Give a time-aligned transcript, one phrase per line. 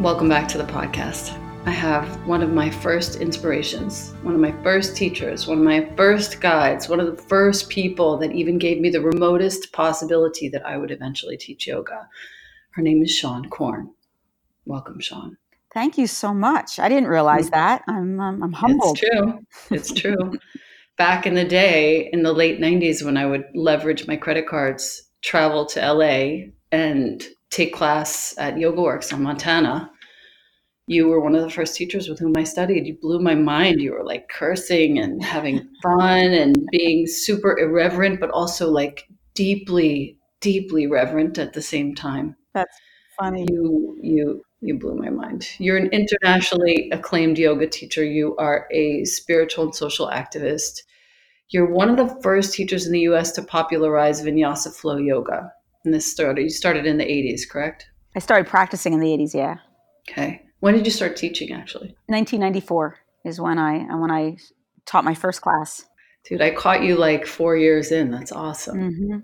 [0.00, 1.40] Welcome back to the podcast.
[1.64, 5.90] I have one of my first inspirations, one of my first teachers, one of my
[5.96, 10.66] first guides, one of the first people that even gave me the remotest possibility that
[10.66, 12.06] I would eventually teach yoga.
[12.72, 13.90] Her name is Seane Corn.
[14.66, 15.38] Welcome, Seane.
[15.72, 16.78] Thank you so much.
[16.78, 17.82] I didn't realize that.
[17.88, 18.98] I'm um, I'm humbled.
[19.00, 19.38] It's true.
[19.70, 20.38] It's true.
[20.98, 25.10] Back in the day, in the late '90s, when I would leverage my credit cards,
[25.22, 29.90] travel to LA, and take class at Yoga Works on Montana,
[30.88, 32.86] you were one of the first teachers with whom I studied.
[32.86, 33.80] You blew my mind.
[33.80, 40.18] You were like cursing and having fun and being super irreverent, but also like deeply,
[40.40, 42.36] deeply reverent at the same time.
[42.54, 42.76] That's
[43.18, 43.46] funny.
[43.50, 45.48] You you you blew my mind.
[45.58, 48.04] You're an internationally acclaimed yoga teacher.
[48.04, 50.82] You are a spiritual and social activist.
[51.48, 55.52] You're one of the first teachers in the US to popularize vinyasa flow yoga.
[55.86, 57.86] And this started you started in the 80s, correct?
[58.16, 59.58] I started practicing in the 80s, yeah.
[60.10, 60.42] Okay.
[60.58, 61.94] When did you start teaching actually?
[62.06, 64.36] 1994 is when I and when I
[64.84, 65.84] taught my first class.
[66.28, 68.10] Dude, I caught you like 4 years in.
[68.10, 68.78] That's awesome.
[68.78, 69.18] Mm-hmm.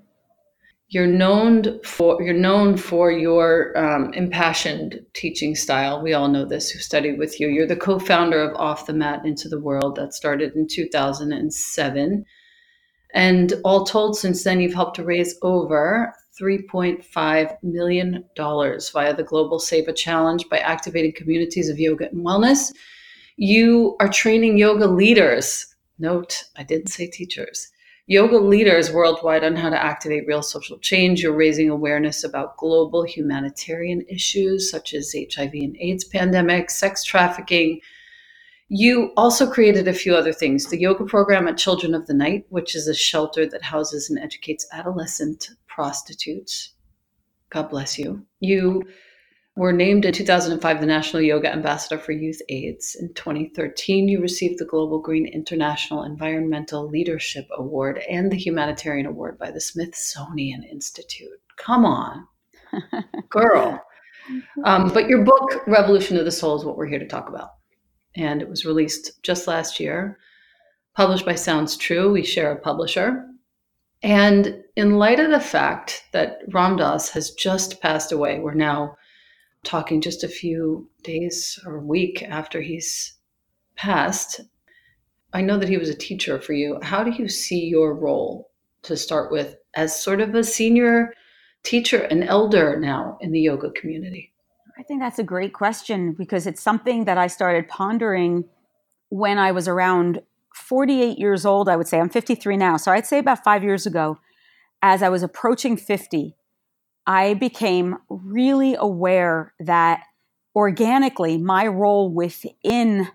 [0.86, 6.00] You're known for you're known for your um, impassioned teaching style.
[6.00, 7.48] We all know this who studied with you.
[7.48, 12.24] You're the co-founder of Off the Mat Into the World that started in 2007.
[13.14, 19.58] And all told, since then, you've helped to raise over $3.5 million via the Global
[19.58, 22.72] Seva Challenge by activating communities of yoga and wellness.
[23.36, 25.74] You are training yoga leaders.
[25.98, 27.68] Note, I didn't say teachers.
[28.06, 31.22] Yoga leaders worldwide on how to activate real social change.
[31.22, 37.80] You're raising awareness about global humanitarian issues such as HIV and AIDS pandemic, sex trafficking,
[38.74, 42.46] you also created a few other things the yoga program at Children of the Night,
[42.48, 46.72] which is a shelter that houses and educates adolescent prostitutes.
[47.50, 48.24] God bless you.
[48.40, 48.82] You
[49.56, 52.96] were named in 2005 the National Yoga Ambassador for Youth AIDS.
[52.98, 59.38] In 2013, you received the Global Green International Environmental Leadership Award and the Humanitarian Award
[59.38, 61.42] by the Smithsonian Institute.
[61.58, 62.26] Come on,
[63.28, 63.84] girl.
[64.64, 67.50] Um, but your book, Revolution of the Soul, is what we're here to talk about
[68.16, 70.18] and it was released just last year.
[70.94, 73.26] Published by Sounds True, we share a publisher.
[74.02, 78.96] And in light of the fact that Ram Dass has just passed away, we're now
[79.64, 83.14] talking just a few days or a week after he's
[83.76, 84.40] passed.
[85.32, 86.78] I know that he was a teacher for you.
[86.82, 88.50] How do you see your role
[88.82, 91.14] to start with as sort of a senior
[91.62, 94.31] teacher, an elder now in the yoga community?
[94.78, 98.44] I think that's a great question because it's something that I started pondering
[99.10, 100.22] when I was around
[100.54, 101.68] 48 years old.
[101.68, 102.76] I would say I'm 53 now.
[102.76, 104.18] So I'd say about five years ago,
[104.80, 106.34] as I was approaching 50,
[107.06, 110.04] I became really aware that
[110.54, 113.08] organically my role within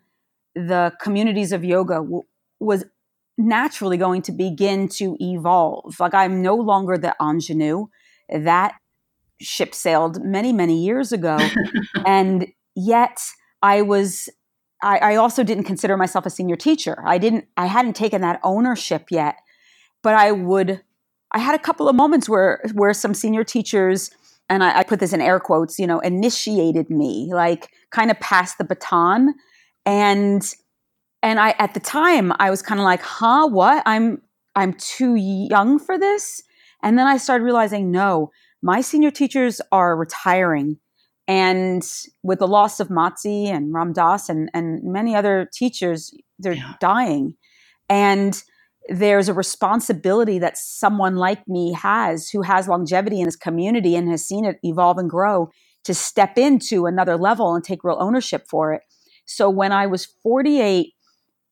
[0.56, 2.24] the communities of yoga w-
[2.60, 2.84] was
[3.38, 6.00] naturally going to begin to evolve.
[6.00, 7.88] Like I'm no longer the ingenue.
[8.30, 8.76] That
[9.42, 11.38] ship sailed many, many years ago.
[12.06, 13.20] and yet
[13.62, 14.30] I was
[14.84, 17.02] I, I, also didn't consider myself a senior teacher.
[17.04, 19.36] I didn't I hadn't taken that ownership yet.
[20.04, 20.82] But I would
[21.32, 24.12] I had a couple of moments where where some senior teachers
[24.50, 28.20] and I, I put this in air quotes, you know, initiated me, like kind of
[28.20, 29.34] passed the baton.
[29.86, 30.44] And
[31.24, 33.84] and I at the time I was kind of like, huh, what?
[33.86, 34.22] I'm
[34.56, 36.44] I'm too young for this.
[36.84, 38.32] And then I started realizing, no,
[38.62, 40.78] my senior teachers are retiring.
[41.28, 41.88] And
[42.24, 46.76] with the loss of Matsi and Ram Dass and, and many other teachers, they're yeah.
[46.80, 47.36] dying.
[47.90, 48.42] And
[48.90, 54.10] there's a responsibility that someone like me has who has longevity in this community and
[54.10, 55.50] has seen it evolve and grow
[55.84, 58.82] to step into another level and take real ownership for it.
[59.26, 60.94] So when I was 48,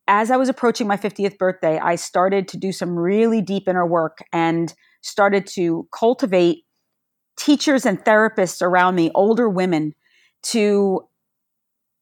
[0.08, 3.86] as I was approaching my 50th birthday, I started to do some really deep inner
[3.86, 6.65] work and started to cultivate
[7.38, 9.94] teachers and therapists around me, older women,
[10.44, 11.08] to,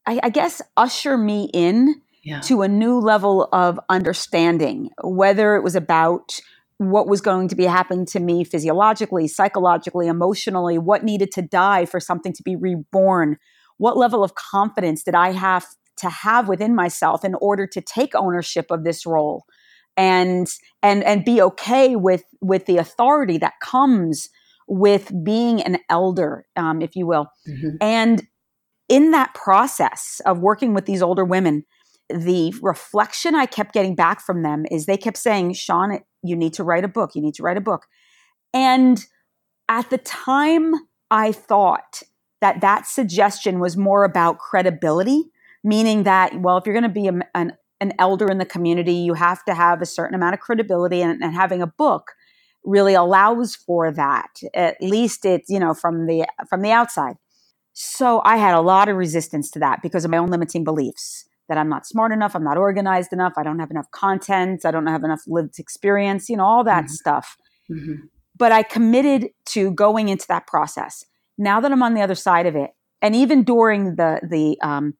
[0.06, 2.40] I, I guess, usher me in yeah.
[2.42, 6.40] to a new level of understanding, whether it was about
[6.78, 11.86] what was going to be happening to me physiologically, psychologically, emotionally, what needed to die
[11.86, 13.36] for something to be reborn,
[13.78, 15.66] what level of confidence did I have
[15.98, 19.44] to have within myself in order to take ownership of this role
[19.96, 20.48] and
[20.82, 24.28] and and be okay with with the authority that comes
[24.66, 27.26] with being an elder, um, if you will.
[27.48, 27.76] Mm-hmm.
[27.80, 28.22] And
[28.88, 31.64] in that process of working with these older women,
[32.10, 36.54] the reflection I kept getting back from them is they kept saying, Seane, you need
[36.54, 37.12] to write a book.
[37.14, 37.86] You need to write a book.
[38.52, 39.04] And
[39.68, 40.74] at the time,
[41.10, 42.02] I thought
[42.40, 45.24] that that suggestion was more about credibility,
[45.62, 48.94] meaning that, well, if you're going to be a, an, an elder in the community,
[48.94, 52.12] you have to have a certain amount of credibility, and, and having a book
[52.64, 54.40] really allows for that.
[54.54, 57.16] At least it's, you know, from the from the outside.
[57.72, 61.26] So I had a lot of resistance to that because of my own limiting beliefs
[61.48, 64.70] that I'm not smart enough, I'm not organized enough, I don't have enough content, I
[64.70, 66.92] don't have enough lived experience, you know, all that mm-hmm.
[66.92, 67.36] stuff.
[67.70, 68.06] Mm-hmm.
[68.36, 71.04] But I committed to going into that process.
[71.36, 72.70] Now that I'm on the other side of it,
[73.02, 74.94] and even during the the um,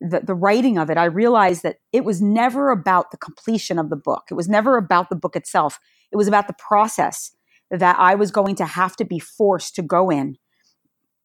[0.00, 3.88] the, the writing of it, I realized that it was never about the completion of
[3.88, 4.24] the book.
[4.30, 5.78] It was never about the book itself.
[6.12, 7.34] It was about the process
[7.70, 10.36] that I was going to have to be forced to go in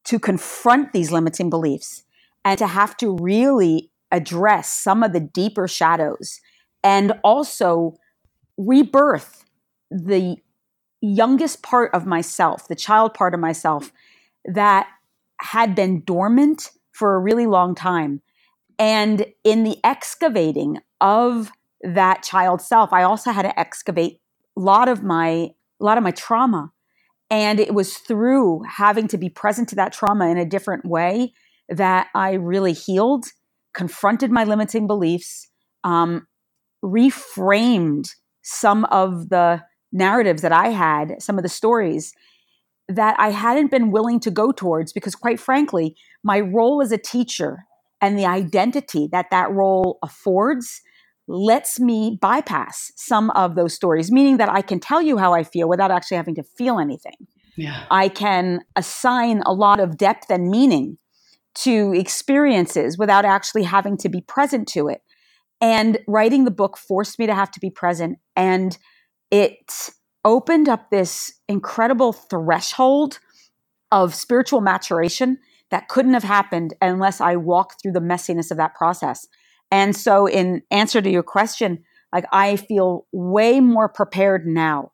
[0.05, 2.03] to confront these limiting beliefs
[2.43, 6.39] and to have to really address some of the deeper shadows
[6.83, 7.95] and also
[8.57, 9.45] rebirth
[9.89, 10.38] the
[11.01, 13.91] youngest part of myself, the child part of myself
[14.45, 14.88] that
[15.39, 18.21] had been dormant for a really long time.
[18.77, 24.19] And in the excavating of that child self, I also had to excavate
[24.60, 26.72] lot of my a lot of my trauma.
[27.29, 31.34] And it was through having to be present to that trauma in a different way
[31.70, 33.25] that I really healed,
[33.74, 35.50] confronted my limiting beliefs,
[35.84, 36.27] um,
[36.84, 38.10] reframed
[38.41, 42.13] some of the narratives that I had, some of the stories
[42.88, 46.98] that I hadn't been willing to go towards because, quite frankly, my role as a
[46.98, 47.63] teacher
[48.01, 50.81] and the identity that that role affords
[51.31, 55.43] lets me bypass some of those stories, meaning that I can tell you how I
[55.43, 57.15] feel without actually having to feel anything.
[57.55, 57.85] Yeah.
[57.89, 60.97] I can assign a lot of depth and meaning
[61.53, 65.01] to experiences without actually having to be present to it.
[65.59, 68.17] And writing the book forced me to have to be present.
[68.35, 68.77] And
[69.29, 69.89] it
[70.23, 73.19] opened up this incredible threshold
[73.91, 75.38] of spiritual maturation
[75.69, 79.27] that couldn't have happened unless I walked through the messiness of that process.
[79.71, 84.91] And so, in answer to your question, like I feel way more prepared now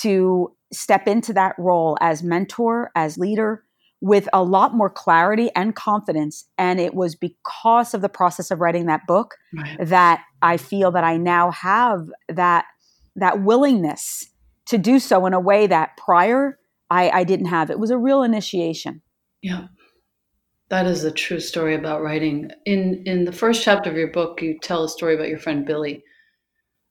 [0.00, 3.64] to step into that role as mentor, as leader,
[4.00, 6.44] with a lot more clarity and confidence.
[6.58, 9.76] And it was because of the process of writing that book right.
[9.80, 12.64] that I feel that I now have that
[13.14, 14.26] that willingness
[14.66, 16.58] to do so in a way that prior
[16.90, 17.70] I, I didn't have.
[17.70, 19.02] It was a real initiation.
[19.42, 19.66] Yeah.
[20.72, 22.50] That is a true story about writing.
[22.64, 25.66] In in the first chapter of your book, you tell a story about your friend
[25.66, 26.02] Billy.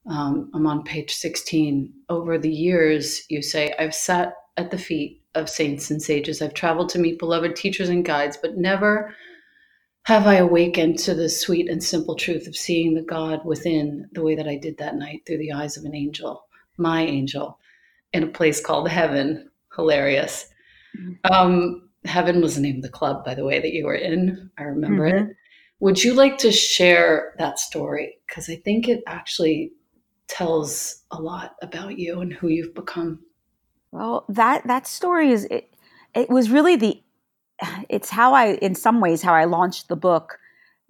[0.08, 1.92] Um, I'm on page 16.
[2.08, 6.40] Over the years, you say, I've sat at the feet of saints and sages.
[6.40, 9.16] I've traveled to meet beloved teachers and guides, but never
[10.04, 14.22] have I awakened to the sweet and simple truth of seeing the God within the
[14.22, 16.44] way that I did that night through the eyes of an angel,
[16.76, 17.58] my angel,
[18.12, 19.50] in a place called heaven.
[19.74, 20.46] Hilarious.
[20.96, 21.34] Mm-hmm.
[21.34, 24.50] Um, Heaven was the name of the club, by the way, that you were in.
[24.58, 25.30] I remember mm-hmm.
[25.30, 25.36] it.
[25.80, 28.18] Would you like to share that story?
[28.26, 29.72] Because I think it actually
[30.28, 33.20] tells a lot about you and who you've become.
[33.90, 35.74] Well, that that story is it.
[36.14, 37.02] It was really the.
[37.88, 40.38] It's how I, in some ways, how I launched the book,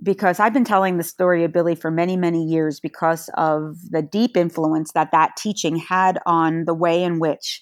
[0.02, 4.02] because I've been telling the story of Billy for many, many years because of the
[4.02, 7.60] deep influence that that teaching had on the way in which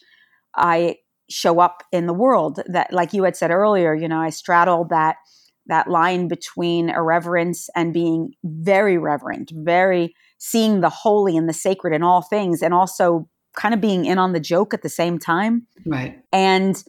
[0.55, 0.97] I
[1.31, 4.89] show up in the world that like you had said earlier you know i straddled
[4.91, 5.17] that
[5.67, 11.95] that line between irreverence and being very reverent very seeing the holy and the sacred
[11.95, 15.19] in all things and also kind of being in on the joke at the same
[15.19, 15.67] time.
[15.87, 16.19] Right.
[16.33, 16.83] And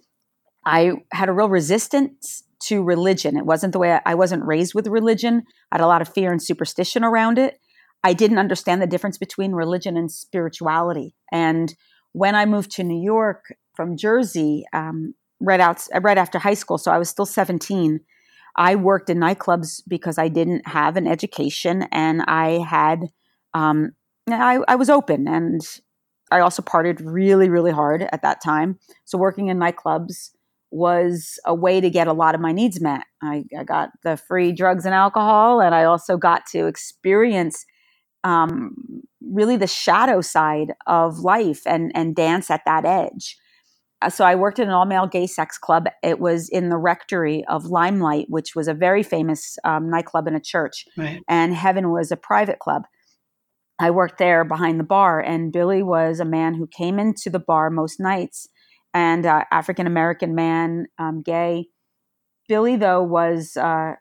[0.63, 3.36] i had a real resistance to religion.
[3.36, 5.43] It wasn't the way I, I wasn't raised with religion.
[5.71, 7.60] I had a lot of fear and superstition around it.
[8.03, 11.15] I didn't understand the difference between religion and spirituality.
[11.31, 11.74] And
[12.13, 16.78] when I moved to New York from Jersey, um, right out right after high school,
[16.78, 18.00] so I was still 17.
[18.58, 23.08] I worked in nightclubs because I didn't have an education, and I had
[23.54, 23.92] um,
[24.30, 25.62] I, I was open, and
[26.32, 28.80] I also partied really, really hard at that time.
[29.06, 30.32] So working in nightclubs
[30.72, 33.04] was a way to get a lot of my needs met.
[33.22, 37.66] I, I got the free drugs and alcohol, and I also got to experience
[38.24, 38.75] um,
[39.22, 43.38] really the shadow side of life and and dance at that edge.
[44.01, 45.86] Uh, so I worked in an all male gay sex club.
[46.03, 50.36] It was in the rectory of Limelight, which was a very famous um, nightclub in
[50.36, 51.22] a church, right.
[51.27, 52.84] and Heaven was a private club.
[53.79, 57.39] I worked there behind the bar, and Billy was a man who came into the
[57.39, 58.48] bar most nights,
[58.93, 61.67] and uh, African American man, um, gay.
[62.48, 63.93] Billy though was uh,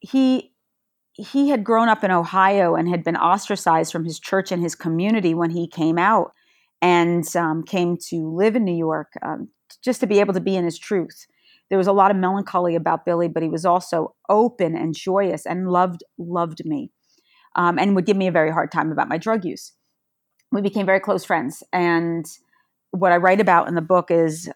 [0.00, 0.52] he
[1.12, 4.74] he had grown up in Ohio and had been ostracized from his church and his
[4.74, 6.32] community when he came out
[6.82, 9.48] and um, came to live in New York um,
[9.82, 11.26] just to be able to be in his truth.
[11.68, 15.46] There was a lot of melancholy about Billy, but he was also open and joyous
[15.46, 16.90] and loved loved me,
[17.54, 19.72] um, and would give me a very hard time about my drug use.
[20.50, 22.26] We became very close friends, and
[22.90, 24.50] what I write about in the book is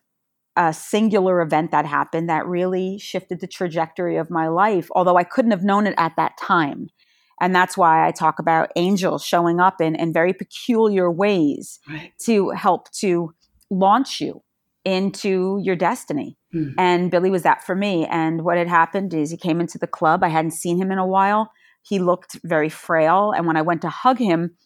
[0.56, 5.24] a singular event that happened that really shifted the trajectory of my life, although I
[5.24, 6.88] couldn't have known it at that time.
[7.40, 12.12] And that's why I talk about angels showing up in, in very peculiar ways right.
[12.24, 13.34] to help to
[13.70, 14.42] launch you
[14.84, 16.36] into your destiny.
[16.52, 16.70] Hmm.
[16.78, 18.06] And Billy was that for me.
[18.06, 20.22] And what had happened is he came into the club.
[20.22, 21.50] I hadn't seen him in a while.
[21.82, 23.32] He looked very frail.
[23.32, 24.56] And when I went to hug him,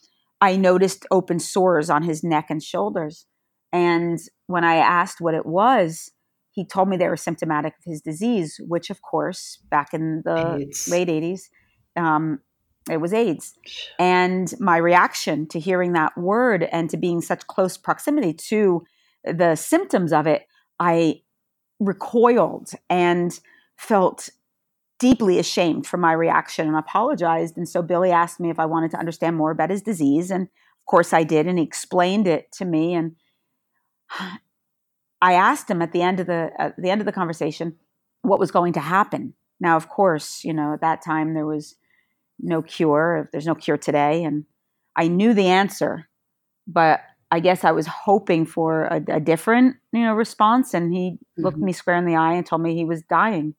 [0.40, 3.26] I noticed open sores on his neck and shoulders.
[3.72, 6.10] And when I asked what it was,
[6.52, 10.56] he told me they were symptomatic of his disease, which, of course, back in the
[10.60, 10.88] AIDS.
[10.88, 11.42] late 80s,
[11.96, 12.40] um,
[12.90, 13.54] it was AIDS.
[13.98, 18.84] And my reaction to hearing that word and to being such close proximity to
[19.24, 20.46] the symptoms of it,
[20.78, 21.22] I
[21.80, 23.38] recoiled and
[23.76, 24.30] felt
[24.98, 27.56] deeply ashamed for my reaction and apologized.
[27.56, 30.30] And so Billy asked me if I wanted to understand more about his disease.
[30.30, 31.46] And of course I did.
[31.46, 32.94] And he explained it to me.
[32.94, 33.16] And
[35.20, 37.76] I asked him at the end of the at the end of the conversation
[38.22, 39.34] what was going to happen.
[39.60, 41.76] Now, of course, you know, at that time there was
[42.40, 43.24] no cure.
[43.24, 44.24] if There's no cure today.
[44.24, 44.44] And
[44.96, 46.08] I knew the answer,
[46.66, 50.74] but I guess I was hoping for a, a different, you know, response.
[50.74, 51.44] And he mm-hmm.
[51.44, 53.54] looked me square in the eye and told me he was dying.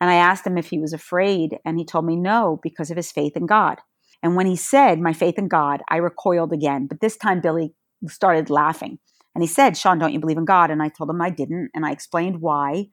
[0.00, 2.98] And I asked him if he was afraid, and he told me no, because of
[2.98, 3.78] his faith in God.
[4.22, 6.86] And when he said, My faith in God, I recoiled again.
[6.86, 7.72] But this time, Billy
[8.06, 8.98] started laughing.
[9.34, 10.70] And he said, Seane, don't you believe in God?
[10.70, 11.70] And I told him I didn't.
[11.74, 12.88] And I explained why.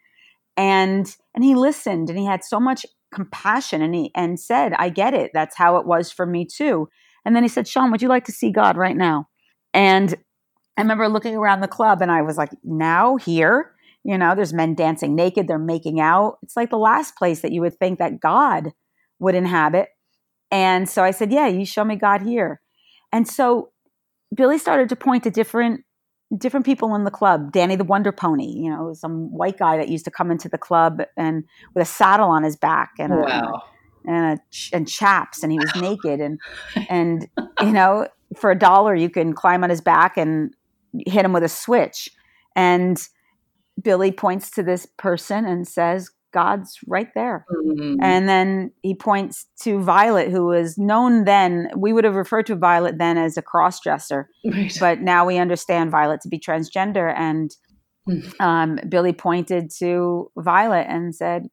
[0.55, 4.89] And and he listened and he had so much compassion and he and said, I
[4.89, 5.31] get it.
[5.33, 6.89] That's how it was for me too.
[7.25, 9.27] And then he said, Seane, would you like to see God right now?
[9.73, 10.15] And
[10.77, 14.53] I remember looking around the club and I was like, now here, you know, there's
[14.53, 16.37] men dancing naked, they're making out.
[16.43, 18.73] It's like the last place that you would think that God
[19.19, 19.89] would inhabit.
[20.51, 22.61] And so I said, yeah, you show me God here.
[23.11, 23.71] And so
[24.35, 25.81] Billy started to point to different
[26.37, 27.51] different people in the club.
[27.51, 30.57] Danny the Wonder Pony, you know, some white guy that used to come into the
[30.57, 33.61] club and with a saddle on his back and wow.
[34.07, 36.39] a, and a, and chaps, and he was naked and
[36.89, 37.27] and
[37.61, 40.55] you know for a dollar you can climb on his back and
[41.07, 42.09] hit him with a switch.
[42.55, 43.01] And
[43.81, 47.45] Billy points to this person and says, God's right there.
[47.55, 48.01] Mm-hmm.
[48.01, 52.55] And then he points to Violet, who was known then, we would have referred to
[52.55, 54.29] Violet then as a cross dresser.
[54.43, 54.75] Right.
[54.79, 57.13] But now we understand Violet to be transgender.
[57.15, 57.51] And
[58.09, 58.41] mm.
[58.41, 61.43] um, Billy pointed to Violet and said,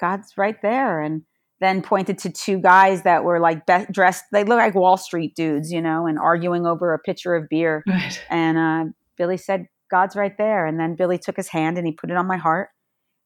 [0.00, 1.00] God's right there.
[1.00, 1.22] And
[1.60, 5.36] then pointed to two guys that were like be- dressed, they look like Wall Street
[5.36, 7.84] dudes, you know, and arguing over a pitcher of beer.
[7.86, 8.24] Right.
[8.30, 10.66] And uh, Billy said, God's right there.
[10.66, 12.70] And then Billy took his hand and he put it on my heart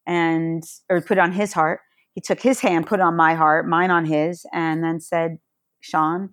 [0.07, 1.81] and, or put it on his heart.
[2.15, 5.39] He took his hand, put it on my heart, mine on his, and then said,
[5.83, 6.31] Seane,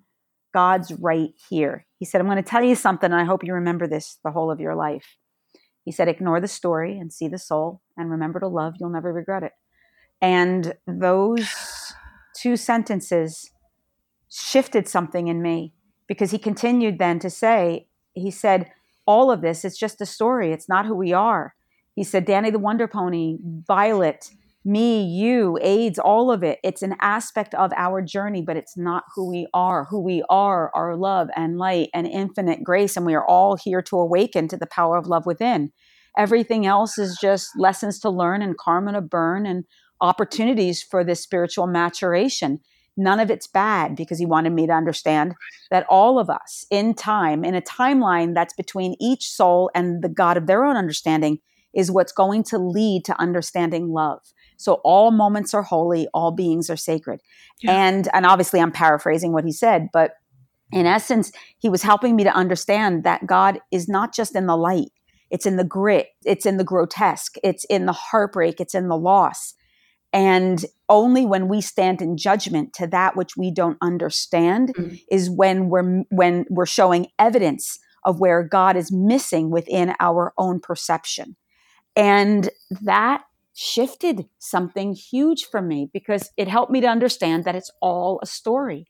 [0.54, 1.86] God's right here.
[2.00, 4.32] He said, I'm going to tell you something, and I hope you remember this the
[4.32, 5.18] whole of your life.
[5.84, 8.76] He said, Ignore the story and see the soul, and remember to love.
[8.80, 9.52] You'll never regret it.
[10.22, 11.94] And those
[12.36, 13.52] two sentences
[14.30, 15.74] shifted something in me
[16.08, 18.72] because he continued then to say, he said,
[19.06, 20.52] all of this, it's just a story.
[20.52, 21.56] It's not who we are.
[21.96, 24.30] He said, Danny the Wonder Pony, Violet,
[24.66, 26.60] me, you, AIDS, all of it.
[26.64, 29.86] It's an aspect of our journey, but it's not who we are.
[29.86, 32.96] Who we are, our love and light and infinite grace.
[32.96, 35.72] And we are all here to awaken to the power of love within.
[36.18, 39.66] Everything else is just lessons to learn and karma to burn and
[40.00, 42.60] opportunities for this spiritual maturation.
[42.96, 45.34] None of it's bad because he wanted me to understand
[45.72, 50.10] that all of us in time, in a timeline that's between each soul and the
[50.10, 51.40] God of their own understanding,
[51.74, 54.22] is what's going to lead to understanding love.
[54.58, 57.22] So all moments are holy, all beings are sacred.
[57.62, 57.72] Yeah.
[57.72, 60.14] And and obviously I'm paraphrasing what he said, but
[60.72, 64.58] in essence, he was helping me to understand that God is not just in the
[64.58, 64.90] light.
[65.30, 68.98] It's in the grit, it's in the grotesque, it's in the heartbreak, it's in the
[68.98, 69.56] loss.
[70.12, 74.96] And only when we stand in judgment to that which we don't understand mm-hmm.
[75.10, 80.60] is when we're when we're showing evidence of where God is missing within our own
[80.60, 81.36] perception.
[81.96, 82.50] And
[82.82, 88.20] that shifted something huge for me because it helped me to understand that it's all
[88.24, 88.88] a story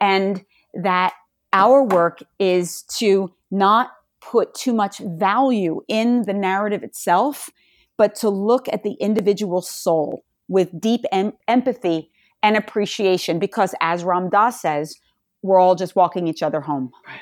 [0.00, 1.14] and that
[1.52, 7.50] our work is to not put too much value in the narrative itself,
[7.96, 12.10] but to look at the individual soul with deep em- empathy
[12.42, 14.96] and appreciation because as Ram Dass says,
[15.42, 16.90] we're all just walking each other home.
[17.06, 17.20] Right.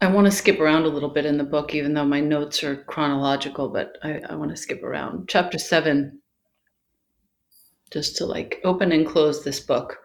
[0.00, 2.62] I want to skip around a little bit in the book, even though my notes
[2.62, 5.28] are chronological, but I, I want to skip around.
[5.28, 6.20] Chapter seven,
[7.90, 9.98] just to like open and close this book.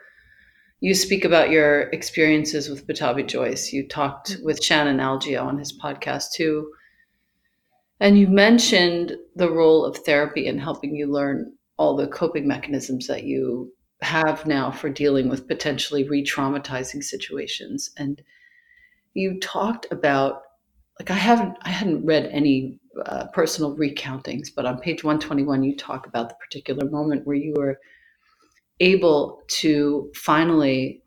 [0.80, 3.72] you speak about your experiences with Pattabhi Jois.
[3.72, 4.46] You talked mm-hmm.
[4.46, 6.72] with Shannon Algeo on his podcast too.
[8.00, 13.08] And you mentioned the role of therapy in helping you learn all the coping mechanisms
[13.08, 17.92] that you have now for dealing with potentially re traumatizing situations.
[17.98, 18.22] And
[19.14, 20.42] you talked about,
[21.00, 25.76] like, I haven't, I hadn't read any uh, personal recountings, but on page 121, you
[25.76, 27.80] talk about the particular moment where you were
[28.80, 31.02] able to finally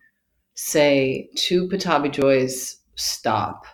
[0.55, 3.67] say to Pattabhi Jois, stop.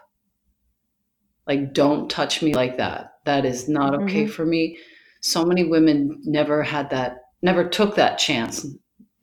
[1.47, 3.15] Like, don't touch me like that.
[3.25, 4.33] That is not okay mm-hmm.
[4.33, 4.79] for me.
[5.21, 8.67] So many women never had that, never took that chance.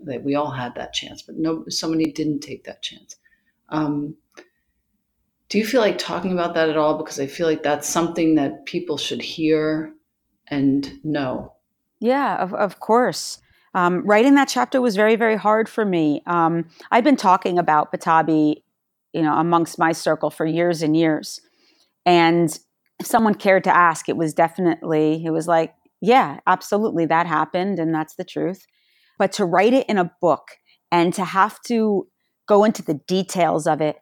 [0.02, 3.15] That we all had that chance, but no, so many didn't take that chance.
[3.70, 4.15] Um,
[5.49, 6.97] do you feel like talking about that at all?
[6.97, 9.93] Because I feel like that's something that people should hear
[10.47, 11.53] and know.
[11.99, 13.39] Yeah, of, of course.
[13.73, 16.21] Um, writing that chapter was very, very hard for me.
[16.25, 18.63] Um, I've been talking about Pattabhi,
[19.13, 21.41] you know, amongst my circle for years and years.
[22.05, 22.57] And
[22.99, 27.79] if someone cared to ask, it was definitely, it was like, yeah, absolutely, that happened,
[27.79, 28.65] and that's the truth.
[29.17, 30.57] But to write it in a book
[30.91, 32.07] and to have to
[32.47, 33.97] go into the details of it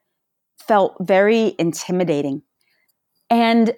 [0.68, 2.42] felt very intimidating.
[3.30, 3.76] And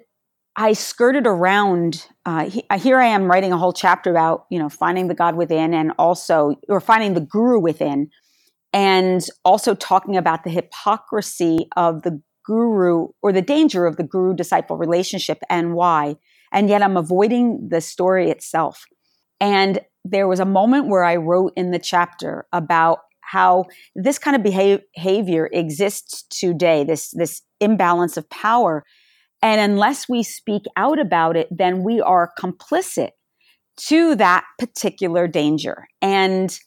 [0.56, 2.08] I skirted around.
[2.26, 5.14] Uh, he, uh, here I am writing a whole chapter about you know finding the
[5.14, 8.10] God within, and also or finding the guru within,
[8.74, 14.34] and also talking about the hypocrisy of the guru or the danger of the guru
[14.34, 16.16] disciple relationship and why.
[16.52, 18.86] And yet I'm avoiding the story itself.
[19.40, 24.36] And there was a moment where I wrote in the chapter about how this kind
[24.36, 26.84] of behavior exists today.
[26.84, 28.84] This this imbalance of power
[29.42, 33.12] and unless we speak out about it, then we are complicit
[33.78, 36.58] to that particular danger and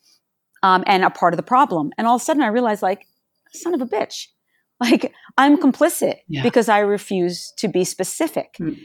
[0.62, 1.90] um, and a part of the problem.
[1.96, 3.06] And all of a sudden, I realized, like,
[3.52, 4.26] son of a bitch,
[4.80, 6.42] like I'm complicit yeah.
[6.42, 8.54] because I refuse to be specific.
[8.60, 8.78] Mm.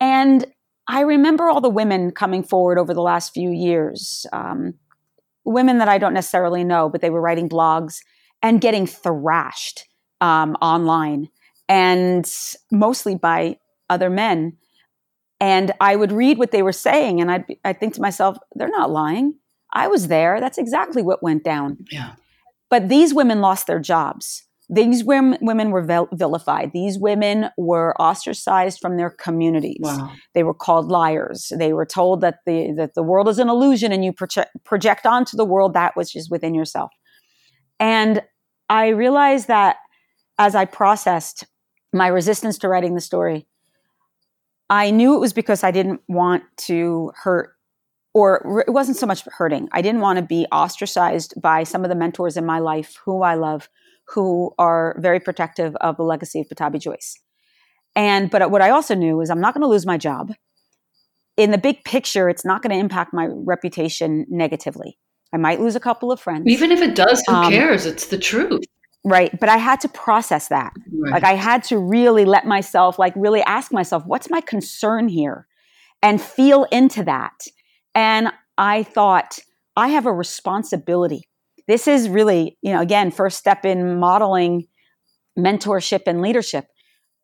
[0.00, 0.46] And
[0.88, 4.74] I remember all the women coming forward over the last few years, um,
[5.46, 8.00] women that I don't necessarily know, but they were writing blogs
[8.42, 9.86] and getting thrashed
[10.20, 11.28] um, online
[11.68, 12.30] and
[12.70, 14.56] mostly by other men.
[15.40, 18.68] And I would read what they were saying, and I'd, I'd think to myself, they're
[18.68, 19.34] not lying.
[19.72, 20.40] I was there.
[20.40, 21.84] That's exactly what went down.
[21.90, 22.12] Yeah.
[22.70, 24.44] But these women lost their jobs.
[24.68, 26.72] These women, women were vilified.
[26.72, 29.78] These women were ostracized from their communities.
[29.80, 30.12] Wow.
[30.34, 31.52] They were called liars.
[31.56, 35.06] They were told that the that the world is an illusion, and you project, project
[35.06, 36.90] onto the world that which is within yourself.
[37.78, 38.22] And
[38.68, 39.76] I realized that
[40.38, 41.46] as I processed
[41.92, 43.46] my resistance to writing the story,
[44.68, 47.50] I knew it was because I didn't want to hurt,
[48.14, 49.68] or it wasn't so much hurting.
[49.70, 53.22] I didn't want to be ostracized by some of the mentors in my life who
[53.22, 53.68] I love,
[54.08, 57.16] who are very protective of the legacy of Pattabhi Jois.
[57.94, 60.32] And but what I also knew is I'm not going to lose my job.
[61.36, 64.98] In the big picture, it's not going to impact my reputation negatively.
[65.32, 66.44] I might lose a couple of friends.
[66.46, 67.84] Even if it does, who um, cares?
[67.84, 68.62] It's the truth
[69.06, 71.12] right but i had to process that right.
[71.12, 75.46] like i had to really let myself like really ask myself what's my concern here
[76.02, 77.46] and feel into that
[77.94, 79.38] and i thought
[79.76, 81.28] i have a responsibility
[81.68, 84.66] this is really you know again first step in modeling
[85.38, 86.66] mentorship and leadership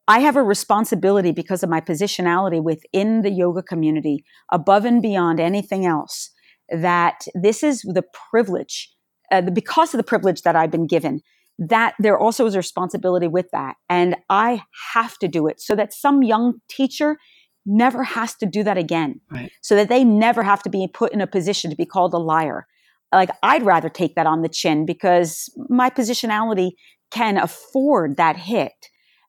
[0.08, 5.40] i have a responsibility because of my positionality within the yoga community above and beyond
[5.40, 6.30] anything else
[6.70, 8.92] that this is the privilege
[9.30, 11.20] uh, because of the privilege that i've been given
[11.58, 13.76] that there also is a responsibility with that.
[13.88, 14.62] And I
[14.94, 17.18] have to do it so that some young teacher
[17.64, 19.20] never has to do that again.
[19.30, 19.52] Right.
[19.62, 22.18] So that they never have to be put in a position to be called a
[22.18, 22.66] liar.
[23.12, 26.72] Like I'd rather take that on the chin because my positionality
[27.10, 28.72] can afford that hit.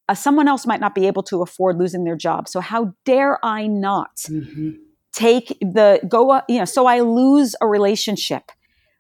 [0.09, 2.47] Uh, someone else might not be able to afford losing their job.
[2.47, 4.71] So how dare I not mm-hmm.
[5.13, 8.51] take the go, you know, so I lose a relationship,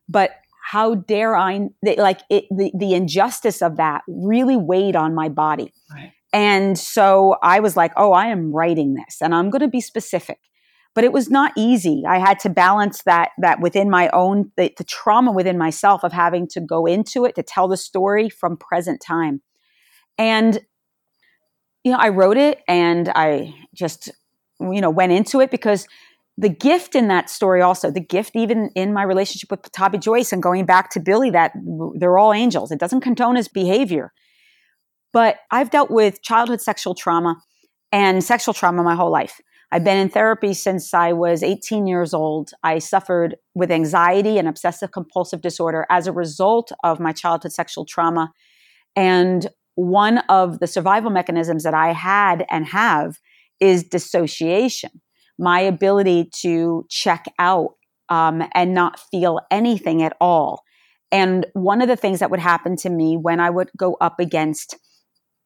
[0.07, 0.31] but
[0.63, 5.73] how dare I, like it, the, the injustice of that really weighed on my body.
[5.93, 6.13] Right.
[6.31, 9.81] And so I was like, oh, I am writing this and I'm going to be
[9.81, 10.39] specific.
[10.95, 12.03] But it was not easy.
[12.07, 16.11] I had to balance that, that within my own, the, the trauma within myself of
[16.11, 19.41] having to go into it to tell the story from present time.
[20.19, 20.59] And,
[21.83, 24.11] you know, I wrote it and I just,
[24.59, 25.87] you know, went into it because
[26.37, 30.31] the gift in that story also the gift even in my relationship with Pattabhi Jois
[30.31, 31.51] and going back to Billy that
[31.95, 34.11] they're all angels it doesn't condone his behavior
[35.11, 37.37] but I've dealt with childhood sexual trauma
[37.91, 39.39] and sexual trauma my whole life
[39.73, 42.51] I've been in therapy since I was 18 years old.
[42.61, 47.83] I suffered with anxiety and obsessive compulsive disorder as a result of my childhood sexual
[47.83, 48.31] trauma.
[48.95, 53.17] And one of the survival mechanisms that I had and have
[53.59, 54.91] is dissociation,
[55.39, 57.69] my ability to check out
[58.09, 60.61] um, and not feel anything at all.
[61.11, 64.19] And one of the things that would happen to me when I would go up
[64.19, 64.77] against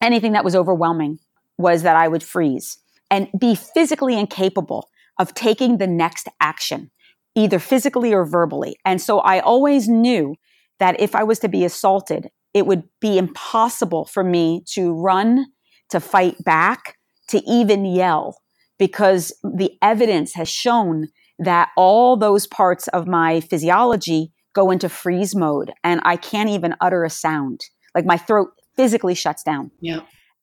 [0.02, 1.18] anything that was overwhelming
[1.56, 2.76] was that I would freeze
[3.10, 6.90] and be physically incapable of taking the next action,
[7.34, 8.76] either physically or verbally.
[8.84, 10.36] And so I always knew
[10.78, 15.46] that if I was to be assaulted, it would be impossible for me to run,
[15.90, 16.96] to fight back,
[17.28, 18.40] to even yell,
[18.78, 25.34] because the evidence has shown that all those parts of my physiology go into freeze
[25.34, 27.60] mode and I can't even utter a sound.
[27.94, 29.70] Like my throat physically shuts down.
[29.80, 30.00] Yeah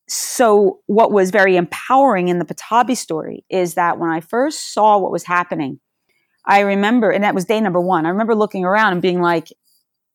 [0.07, 4.97] so what was very empowering in the Pattabhi story is that when I first saw
[4.97, 5.79] what was happening,
[6.45, 9.47] I remember, and that was day number one, I remember looking around and being like,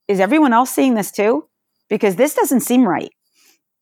[0.06, 1.48] is everyone else seeing this too?
[1.88, 3.10] Because this doesn't seem right.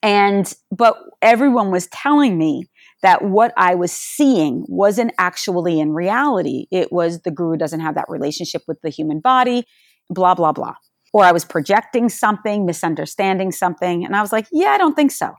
[0.03, 2.64] And, but everyone was telling me
[3.03, 6.66] that what I was seeing wasn't actually in reality.
[6.71, 9.64] It was the guru doesn't have that relationship with the human body,
[10.09, 10.75] blah, blah, blah.
[11.12, 14.05] Or I was projecting something, misunderstanding something.
[14.05, 15.35] And I was like, yeah, I don't think so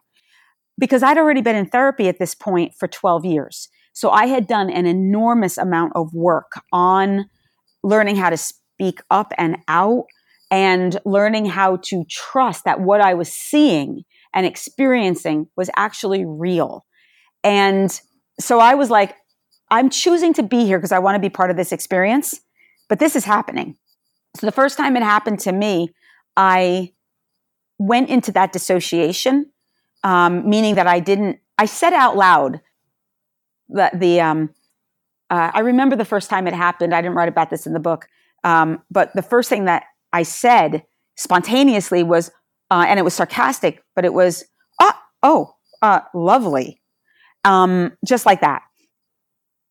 [0.79, 3.69] because I'd already been in therapy at this point for 12 years.
[3.93, 7.25] So I had done an enormous amount of work on
[7.83, 10.05] learning how to speak up and out
[10.49, 16.85] and learning how to trust that what I was seeing and experiencing was actually real.
[17.43, 17.91] And
[18.39, 19.15] so I was like,
[19.69, 22.39] I'm choosing to be here because I want to be part of this experience,
[22.87, 23.75] but this is happening.
[24.37, 25.89] So the first time it happened to me,
[26.37, 26.93] I
[27.77, 29.51] went into that dissociation
[30.03, 31.39] um, meaning that I didn't.
[31.57, 32.61] I said out loud
[33.69, 34.21] that the.
[34.21, 34.49] Um,
[35.29, 36.93] uh, I remember the first time it happened.
[36.93, 38.07] I didn't write about this in the book,
[38.43, 40.83] um, but the first thing that I said
[41.17, 42.31] spontaneously was,
[42.71, 44.43] uh, and it was sarcastic, but it was,
[44.81, 46.81] oh, oh, uh, lovely,
[47.43, 48.63] um, just like that.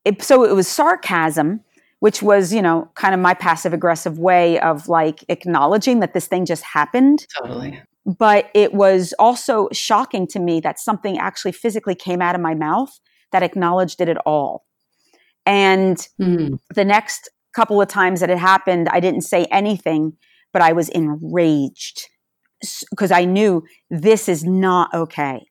[0.05, 1.61] It, so it was sarcasm,
[1.99, 6.29] which was, you know, kind of my passive aggressive way of like acknowledging that this
[6.29, 7.27] thing just happened.
[7.43, 12.41] Totally but it was also shocking to me that something actually physically came out of
[12.41, 12.99] my mouth
[13.33, 14.65] that acknowledged it at all.
[15.45, 16.59] And mm.
[16.75, 20.15] the next couple of times that it happened, I didn't say anything,
[20.55, 22.09] but I was enraged
[22.91, 25.45] because I knew this is not okay.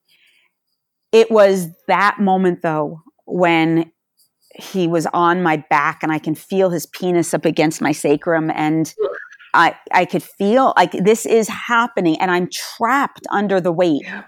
[1.11, 3.91] It was that moment, though, when
[4.55, 8.49] he was on my back and I can feel his penis up against my sacrum
[8.49, 8.91] and
[9.57, 14.23] I, I could feel like this is happening and I'm trapped under the weight yeah.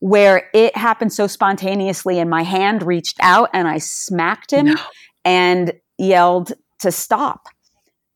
[0.00, 4.76] where it happened so spontaneously and my hand reached out and I smacked him no.
[5.24, 7.46] and yelled to stop.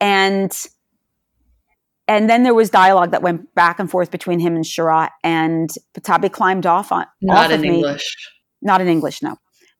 [0.00, 0.54] And
[2.06, 5.70] and then there was dialogue that went back and forth between him and Sharath and
[5.94, 8.16] Pattabhi climbed off on not off in of English.
[8.62, 8.68] Me.
[8.68, 9.36] Not in English, no.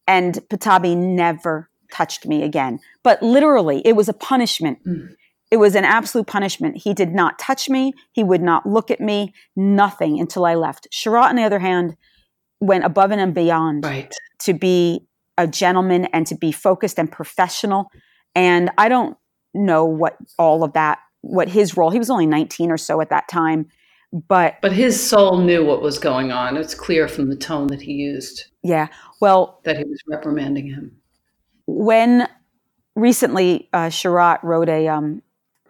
[0.06, 2.78] And Pattabhi never touched me again.
[3.02, 4.78] But literally, it was a punishment.
[4.86, 5.16] Mm
[5.50, 6.76] it was an absolute punishment.
[6.76, 7.92] He did not touch me.
[8.12, 10.86] He would not look at me, nothing until I left.
[10.92, 11.96] Sharath, on the other hand,
[12.60, 14.14] went above and beyond right.
[14.40, 17.90] to be a gentleman and to be focused and professional.
[18.34, 19.16] And I don't
[19.54, 23.10] know what all of that, what his role, he was only 19 or so at
[23.10, 23.66] that time.
[24.12, 26.56] But but his soul knew what was going on.
[26.56, 28.46] It's clear from the tone that he used.
[28.64, 28.88] Yeah.
[29.20, 30.96] Well, that he was reprimanding him.
[31.66, 32.26] When
[32.96, 35.22] recently uh, Sharath wrote a um,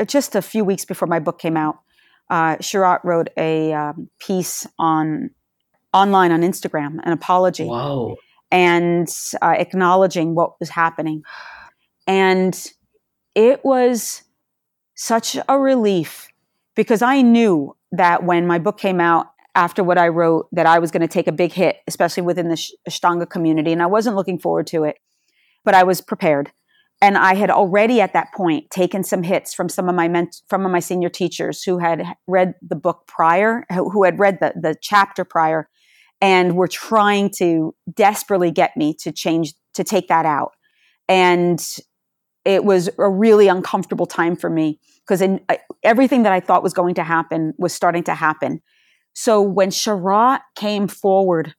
[0.05, 1.81] just a few weeks before my book came out,
[2.29, 2.57] uh,
[3.05, 5.31] wrote a um, piece on
[5.93, 8.17] online on Instagram, an apology, wow.
[8.51, 9.09] and
[9.43, 11.23] uh, acknowledging what was happening,
[12.07, 12.73] and
[13.35, 14.23] it was
[14.95, 16.29] such a relief
[16.77, 20.79] because I knew that when my book came out after what I wrote, that I
[20.79, 24.15] was going to take a big hit, especially within the Ashtanga community, and I wasn't
[24.15, 24.99] looking forward to it,
[25.65, 26.53] but I was prepared
[27.03, 30.43] and I had already at that point taken some hits from some of my ment-
[30.49, 34.77] from my senior teachers who had read the book prior, who had read the the
[34.81, 35.69] chapter prior,
[36.21, 40.53] and were trying to desperately get me to change to take that out.
[41.09, 41.65] And
[42.45, 45.23] it was a really uncomfortable time for me because
[45.83, 48.61] everything that I thought was going to happen was starting to happen.
[49.13, 51.55] So when Sharath came forward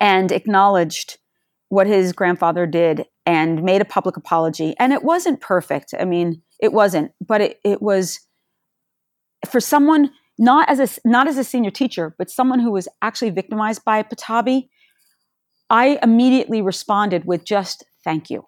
[0.00, 1.18] and acknowledged
[1.68, 4.74] what his grandfather did and made a public apology.
[4.78, 5.94] And it wasn't perfect.
[5.98, 8.20] I mean, it wasn't, but it, it was
[9.48, 13.30] for someone not as a not as a senior teacher, but someone who was actually
[13.30, 14.68] victimized by Pattabhi.
[15.70, 18.44] I immediately responded with just thank you.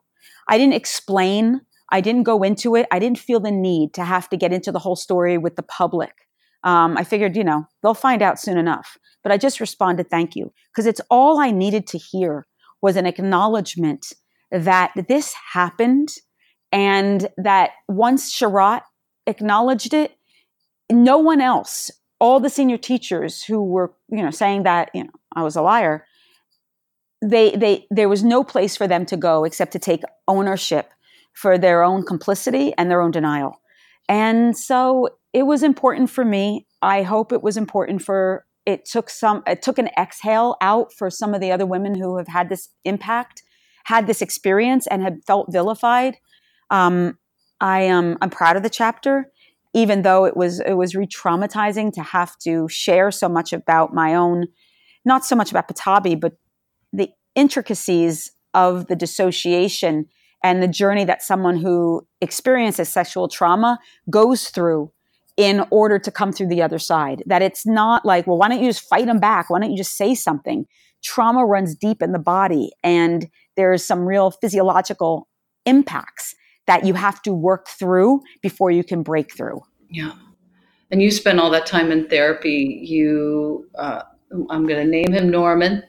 [0.49, 1.61] I didn't explain.
[1.91, 2.87] I didn't go into it.
[2.91, 5.63] I didn't feel the need to have to get into the whole story with the
[5.63, 6.13] public.
[6.65, 8.97] Um, I figured, you know, they'll find out soon enough.
[9.23, 12.47] But I just responded, thank you, because it's all I needed to hear
[12.83, 14.13] was an acknowledgement
[14.55, 16.15] that this happened
[16.73, 18.83] and that once Sharath
[19.27, 20.17] acknowledged it,
[20.91, 21.91] no one else,
[22.21, 25.63] all the senior teachers who were, you know, saying that, you know, I was a
[25.63, 26.07] liar,
[27.23, 30.93] they they there was no place for them to go except to take ownership
[31.33, 33.61] for their own complicity and their own denial.
[34.09, 36.67] And so it was important for me.
[36.83, 41.11] I hope it was important for it took some it took an exhale out for
[41.11, 43.43] some of the other women who have had this impact,
[43.85, 46.17] had this experience and had felt vilified.
[46.71, 47.19] Um,
[47.61, 49.31] I am I'm proud of the chapter,
[49.73, 54.15] even though it was it was re-traumatizing to have to share so much about my
[54.15, 54.49] own,
[55.05, 56.35] not so much about Pattabhi, but
[56.93, 60.07] the intricacies of the dissociation
[60.43, 63.79] and the journey that someone who experiences sexual trauma
[64.11, 64.93] goes through
[65.37, 67.23] in order to come through the other side.
[67.27, 69.51] That it's not like, well, why don't you just fight them back?
[69.51, 70.67] Why don't you just say something?
[71.03, 75.29] Trauma runs deep in the body, and there's some real physiological
[75.67, 76.35] impacts
[76.67, 79.61] that you have to work through before you can break through.
[79.91, 80.13] Yeah.
[80.91, 82.81] And you spend all that time in therapy.
[82.83, 84.03] You, uh,
[84.51, 85.83] I'm going to name him Norman.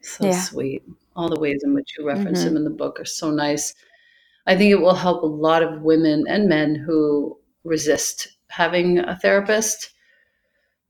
[0.00, 0.40] So yeah.
[0.40, 0.82] sweet.
[1.16, 2.48] All the ways in which you reference mm-hmm.
[2.48, 3.74] him in the book are so nice.
[4.46, 9.16] I think it will help a lot of women and men who resist having a
[9.16, 9.90] therapist.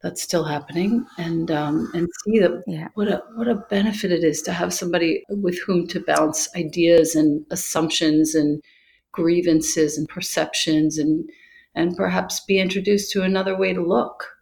[0.05, 2.89] That's still happening, and um, and see that yeah.
[2.93, 7.15] what a what a benefit it is to have somebody with whom to bounce ideas
[7.15, 8.63] and assumptions and
[9.15, 11.29] grievances and perceptions and
[11.75, 14.37] and perhaps be introduced to another way to look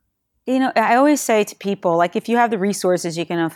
[0.46, 3.50] you know i always say to people like if you have the resources you can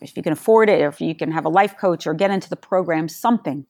[0.00, 2.30] if you can afford it or if you can have a life coach or get
[2.30, 3.64] into the program something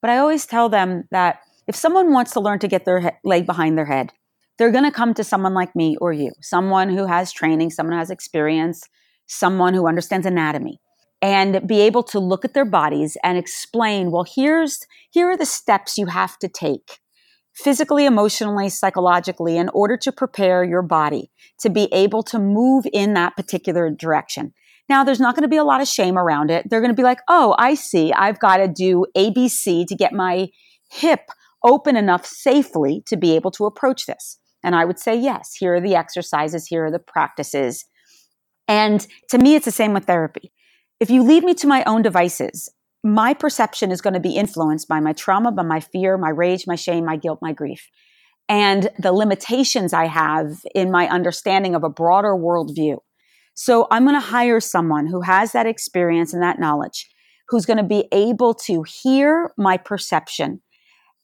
[0.00, 3.08] but i always tell them that if someone wants to learn to get their he-
[3.24, 4.12] leg behind their head
[4.58, 7.92] they're going to come to someone like me or you someone who has training someone
[7.92, 8.82] who has experience
[9.26, 10.80] someone who understands anatomy
[11.22, 15.46] and be able to look at their bodies and explain well here's here are the
[15.46, 17.00] steps you have to take
[17.56, 23.14] physically emotionally psychologically in order to prepare your body to be able to move in
[23.14, 24.52] that particular direction.
[24.90, 26.68] Now there's not going to be a lot of shame around it.
[26.68, 28.12] They're going to be like oh i see.
[28.12, 30.48] I've got to do abc to get my
[30.90, 31.30] hip
[31.64, 35.74] open enough safely to be able to approach this and i would say yes here
[35.74, 37.84] are the exercises here are the practices.
[38.68, 40.52] And to me it's the same with therapy.
[40.98, 42.68] If you leave me to my own devices,
[43.04, 46.64] my perception is going to be influenced by my trauma, by my fear, my rage,
[46.66, 47.88] my shame, my guilt, my grief,
[48.48, 52.98] and the limitations I have in my understanding of a broader worldview.
[53.54, 57.08] So I'm going to hire someone who has that experience and that knowledge,
[57.48, 60.60] who's going to be able to hear my perception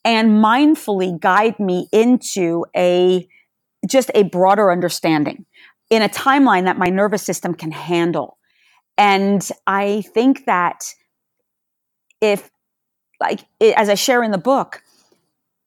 [0.04, 3.26] and mindfully guide me into a
[3.86, 5.44] just a broader understanding
[5.90, 8.38] in a timeline that my nervous system can handle.
[8.96, 10.84] And I think that
[12.20, 12.50] if,
[13.20, 14.82] like, it, as I share in the book,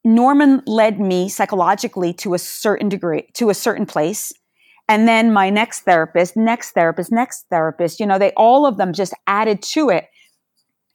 [0.03, 4.31] Norman led me psychologically to a certain degree, to a certain place.
[4.87, 8.93] And then my next therapist, next therapist, next therapist, you know, they all of them
[8.93, 10.05] just added to it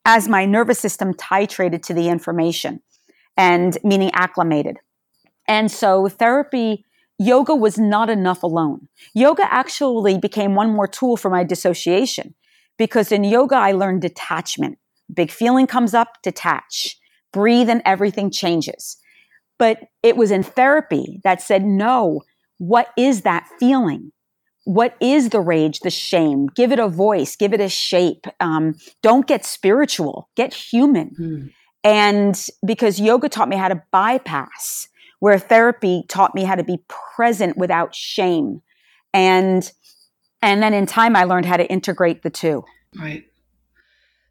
[0.04, 2.80] as my nervous system titrated to the information
[3.40, 4.76] and meaning acclimated.
[5.48, 6.84] And so therapy
[7.18, 8.86] yoga was not enough alone.
[9.14, 12.34] Yoga actually became one more tool for my dissociation
[12.76, 14.78] because in yoga, I learned detachment.
[15.12, 16.98] Big feeling comes up, detach,
[17.32, 18.98] breathe, and everything changes.
[19.58, 22.20] But it was in therapy that said, no,
[22.58, 24.12] what is that feeling?
[24.64, 26.48] What is the rage, the shame?
[26.54, 28.26] Give it a voice, give it a shape.
[28.38, 31.16] Um, don't get spiritual, get human.
[31.18, 31.50] Mm.
[31.82, 34.88] And because yoga taught me how to bypass
[35.20, 38.62] where therapy taught me how to be present without shame.
[39.14, 39.70] And
[40.42, 42.64] and then in time I learned how to integrate the two.
[42.98, 43.24] Right.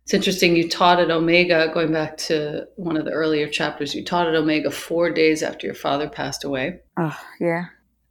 [0.03, 4.03] It's interesting you taught at Omega going back to one of the earlier chapters you
[4.03, 6.79] taught at Omega 4 days after your father passed away.
[6.97, 7.65] Oh, yeah.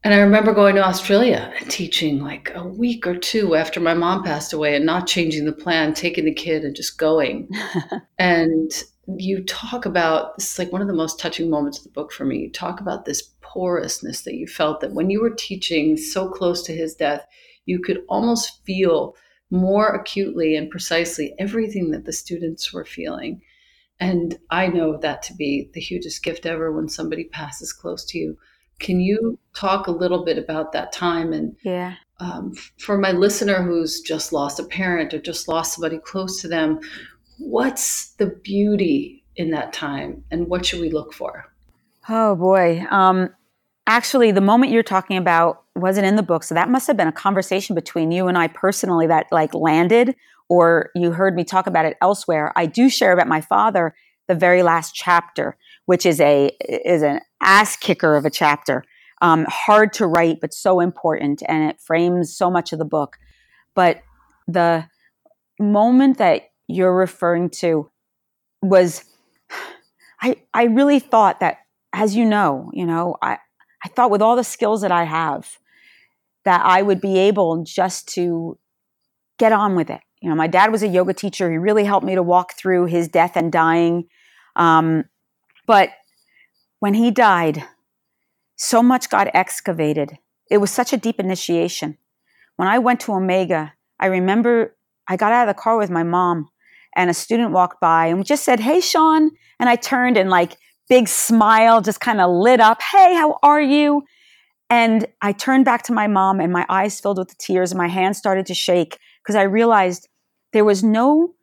[0.05, 3.95] And I remember going to Australia and teaching like a week or two after my
[3.95, 7.49] mom passed away and not changing the plan, taking the kid and just going.
[8.19, 8.71] and
[9.17, 12.13] you talk about this is like one of the most touching moments of the book
[12.13, 12.39] for me.
[12.39, 16.63] You talk about this porousness that you felt that when you were teaching so close
[16.65, 17.27] to his death,
[17.65, 19.15] you could almost feel
[19.51, 23.41] more acutely and precisely everything that the students were feeling.
[23.99, 28.19] And I know that to be the hugest gift ever when somebody passes close to
[28.19, 28.37] you.
[28.79, 31.33] Can you talk a little bit about that time?
[31.33, 31.95] And yeah.
[32.21, 36.49] Um, for my listener who's just lost a parent or just lost somebody close to
[36.49, 36.81] them,
[37.39, 41.53] what's the beauty in that time and what should we look for?
[42.09, 42.85] Oh boy.
[42.91, 43.31] Um,
[43.87, 46.43] actually, the moment you're talking about wasn't in the book.
[46.43, 50.17] So that must have been a conversation between you and I personally that like landed,
[50.49, 52.53] or you heard me talk about it elsewhere.
[52.57, 53.95] I do share about my father
[54.27, 58.85] the very last chapter, which is a is an ass kicker of a chapter.
[59.21, 63.19] Um, hard to write, but so important, and it frames so much of the book.
[63.75, 64.03] But
[64.47, 64.87] the
[65.59, 67.91] moment that you're referring to
[68.63, 69.05] was,
[70.21, 71.59] I I really thought that,
[71.93, 73.39] as you know, you know, I
[73.85, 75.59] I thought with all the skills that I have,
[76.45, 78.59] that I would be able just to
[79.39, 80.01] get on with it.
[80.21, 81.51] You know, my dad was a yoga teacher.
[81.51, 84.09] He really helped me to walk through his death and dying.
[84.57, 85.05] Um,
[85.67, 85.91] but
[86.81, 87.65] when he died,
[88.57, 90.19] so much got excavated.
[90.51, 91.99] It was such a deep initiation.
[92.57, 96.03] When I went to Omega, I remember I got out of the car with my
[96.03, 96.49] mom
[96.97, 99.31] and a student walked by and just said, Hey, Seane.
[99.61, 100.57] And I turned and like
[100.89, 102.81] big smile just kind of lit up.
[102.83, 104.03] Hey, how are you?
[104.71, 107.89] And I turned back to my mom and my eyes filled with tears and my
[107.89, 110.09] hands started to shake because I realized
[110.53, 111.35] there was no,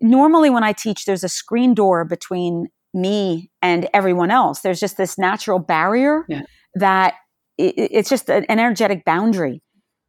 [0.00, 4.60] normally when I teach, there's a screen door between me and everyone else.
[4.60, 6.42] There's just this natural barrier yeah.
[6.74, 7.14] that
[7.56, 9.62] it, it's just an energetic boundary.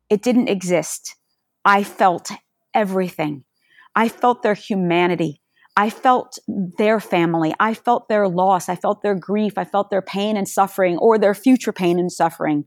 [0.09, 1.15] It didn't exist.
[1.63, 2.31] I felt
[2.73, 3.45] everything.
[3.95, 5.41] I felt their humanity.
[5.75, 7.53] I felt their family.
[7.59, 8.69] I felt their loss.
[8.69, 9.53] I felt their grief.
[9.57, 12.65] I felt their pain and suffering or their future pain and suffering.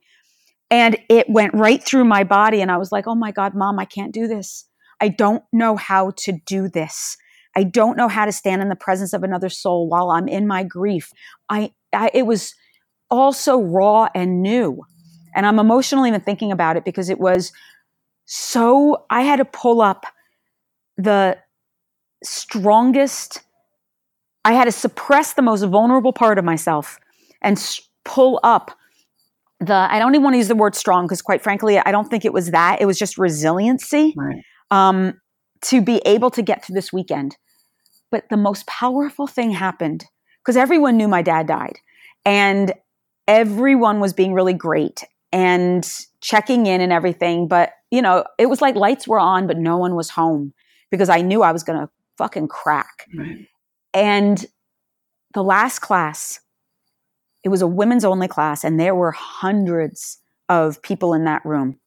[0.70, 2.60] And it went right through my body.
[2.60, 4.68] And I was like, oh my God, mom, I can't do this.
[5.00, 7.16] I don't know how to do this.
[7.56, 10.46] I don't know how to stand in the presence of another soul while I'm in
[10.46, 11.10] my grief.
[11.48, 12.54] I, I it was
[13.10, 14.82] all so raw and new.
[15.34, 17.52] And I'm emotional even thinking about it because it was
[18.24, 20.06] so, I had to pull up
[20.96, 21.38] the
[22.22, 23.42] strongest,
[24.44, 26.98] I had to suppress the most vulnerable part of myself
[27.42, 27.62] and
[28.04, 28.76] pull up
[29.60, 32.08] the, I don't even want to use the word strong because quite frankly, I don't
[32.08, 32.80] think it was that.
[32.80, 34.42] It was just resiliency right.
[34.70, 35.14] um,
[35.62, 37.36] to be able to get through this weekend.
[38.10, 40.04] But the most powerful thing happened
[40.42, 41.78] because everyone knew my dad died
[42.24, 42.72] and
[43.26, 45.88] everyone was being really great and
[46.20, 47.48] checking in and everything.
[47.48, 50.52] But, you know, it was like lights were on, but no one was home
[50.90, 53.06] because I knew I was going to fucking crack.
[53.16, 53.46] Right.
[53.94, 54.44] And
[55.34, 56.40] the last class,
[57.44, 60.18] it was a women's only class, and there were hundreds
[60.48, 61.78] of people in that room.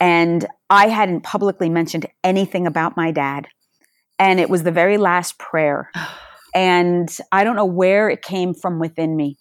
[0.00, 3.46] And I hadn't publicly mentioned anything about my dad.
[4.18, 5.90] And it was the very last prayer.
[6.54, 9.38] and I don't know where it came from within me,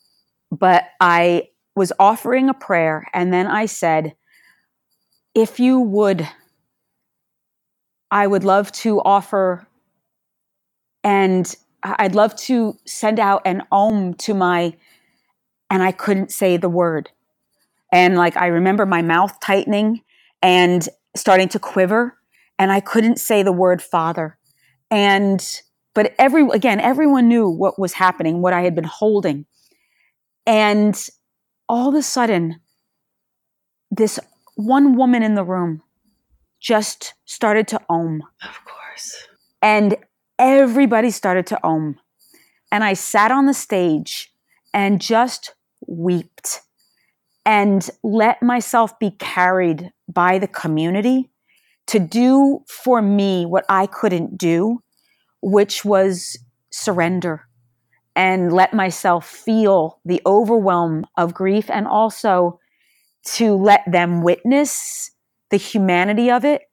[0.52, 3.08] but I was offering a prayer.
[3.14, 4.14] And then I said,
[5.34, 6.28] if you would,
[8.12, 9.66] I would love to offer
[11.04, 14.76] and I'd love to send out an om to my,
[15.70, 17.10] and I couldn't say the word.
[17.92, 20.02] And like, I remember my mouth tightening
[20.42, 22.18] and starting to quiver,
[22.60, 24.38] and I couldn't say the word father.
[24.92, 25.44] And,
[25.96, 29.46] but every, again, everyone knew what was happening, what I had been holding.
[30.46, 30.96] And
[31.68, 32.60] all of a sudden,
[33.90, 34.20] this
[34.56, 35.82] one woman in the room
[36.62, 38.22] just started to om.
[38.44, 39.28] Of course.
[39.62, 39.98] And
[40.40, 42.00] everybody started to om.
[42.72, 44.34] And I sat on the stage
[44.74, 46.62] and just wept
[47.46, 51.32] and let myself be carried by the community
[51.88, 54.82] to do for me what I couldn't do,
[55.42, 56.38] which was
[56.70, 57.48] surrender
[58.16, 62.60] and let myself feel the overwhelm of grief and also
[63.24, 65.12] to let them witness
[65.52, 66.64] the humanity of it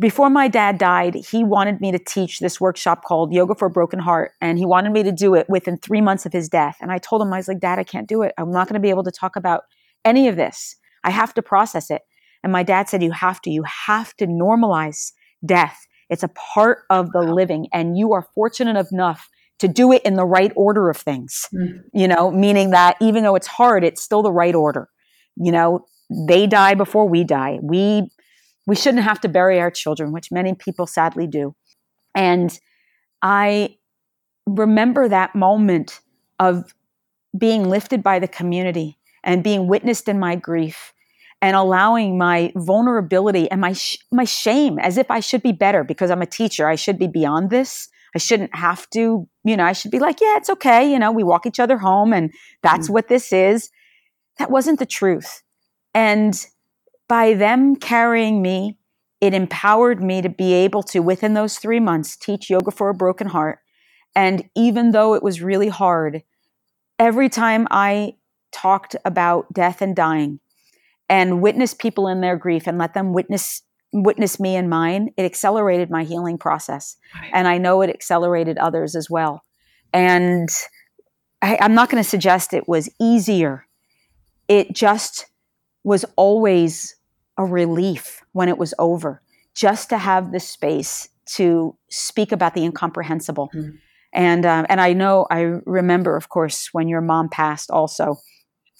[0.00, 3.70] before my dad died, he wanted me to teach this workshop called Yoga for a
[3.70, 4.32] Broken Heart.
[4.40, 6.76] And he wanted me to do it within three months of his death.
[6.80, 8.32] And I told him, I was like, Dad, I can't do it.
[8.38, 9.62] I'm not going to be able to talk about
[10.04, 10.76] any of this.
[11.02, 12.02] I have to process it.
[12.44, 13.50] And my dad said, You have to.
[13.50, 15.12] You have to normalize
[15.44, 15.86] death.
[16.08, 17.66] It's a part of the living.
[17.72, 19.28] And you are fortunate enough
[19.58, 21.80] to do it in the right order of things, mm.
[21.92, 24.88] you know, meaning that even though it's hard, it's still the right order.
[25.34, 27.58] You know, they die before we die.
[27.62, 28.10] We
[28.66, 31.54] we shouldn't have to bury our children, which many people sadly do.
[32.14, 32.58] And
[33.22, 33.76] I
[34.46, 36.00] remember that moment
[36.38, 36.74] of
[37.36, 40.92] being lifted by the community and being witnessed in my grief
[41.40, 45.84] and allowing my vulnerability and my sh- my shame as if I should be better
[45.84, 49.64] because I'm a teacher I should be beyond this I shouldn't have to you know
[49.64, 52.32] I should be like yeah it's okay you know we walk each other home and
[52.62, 52.94] that's mm-hmm.
[52.94, 53.70] what this is
[54.38, 55.42] that wasn't the truth
[55.98, 56.46] and
[57.08, 58.78] by them carrying me,
[59.20, 62.94] it empowered me to be able to, within those three months, teach yoga for a
[62.94, 63.58] broken heart
[64.14, 66.22] And even though it was really hard,
[66.98, 68.14] every time I
[68.50, 70.40] talked about death and dying
[71.08, 75.22] and witnessed people in their grief and let them witness witness me and mine, it
[75.22, 76.96] accelerated my healing process.
[77.14, 77.30] Right.
[77.32, 79.44] And I know it accelerated others as well.
[79.94, 80.50] And
[81.40, 83.66] I, I'm not going to suggest it was easier.
[84.46, 85.26] It just
[85.84, 86.96] was always
[87.36, 89.22] a relief when it was over,
[89.54, 93.50] just to have the space to speak about the incomprehensible.
[93.54, 93.78] Mm.
[94.12, 97.70] And um, and I know I remember, of course, when your mom passed.
[97.70, 98.16] Also,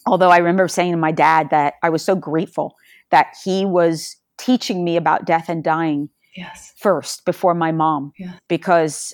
[0.06, 2.76] although I remember saying to my dad that I was so grateful
[3.10, 6.72] that he was teaching me about death and dying yes.
[6.78, 8.34] first before my mom, yeah.
[8.48, 9.12] because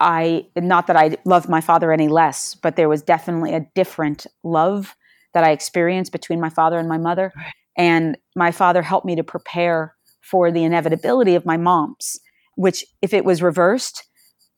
[0.00, 4.26] I not that I loved my father any less, but there was definitely a different
[4.42, 4.96] love
[5.36, 7.30] that I experienced between my father and my mother.
[7.76, 12.18] And my father helped me to prepare for the inevitability of my mom's,
[12.54, 14.02] which if it was reversed,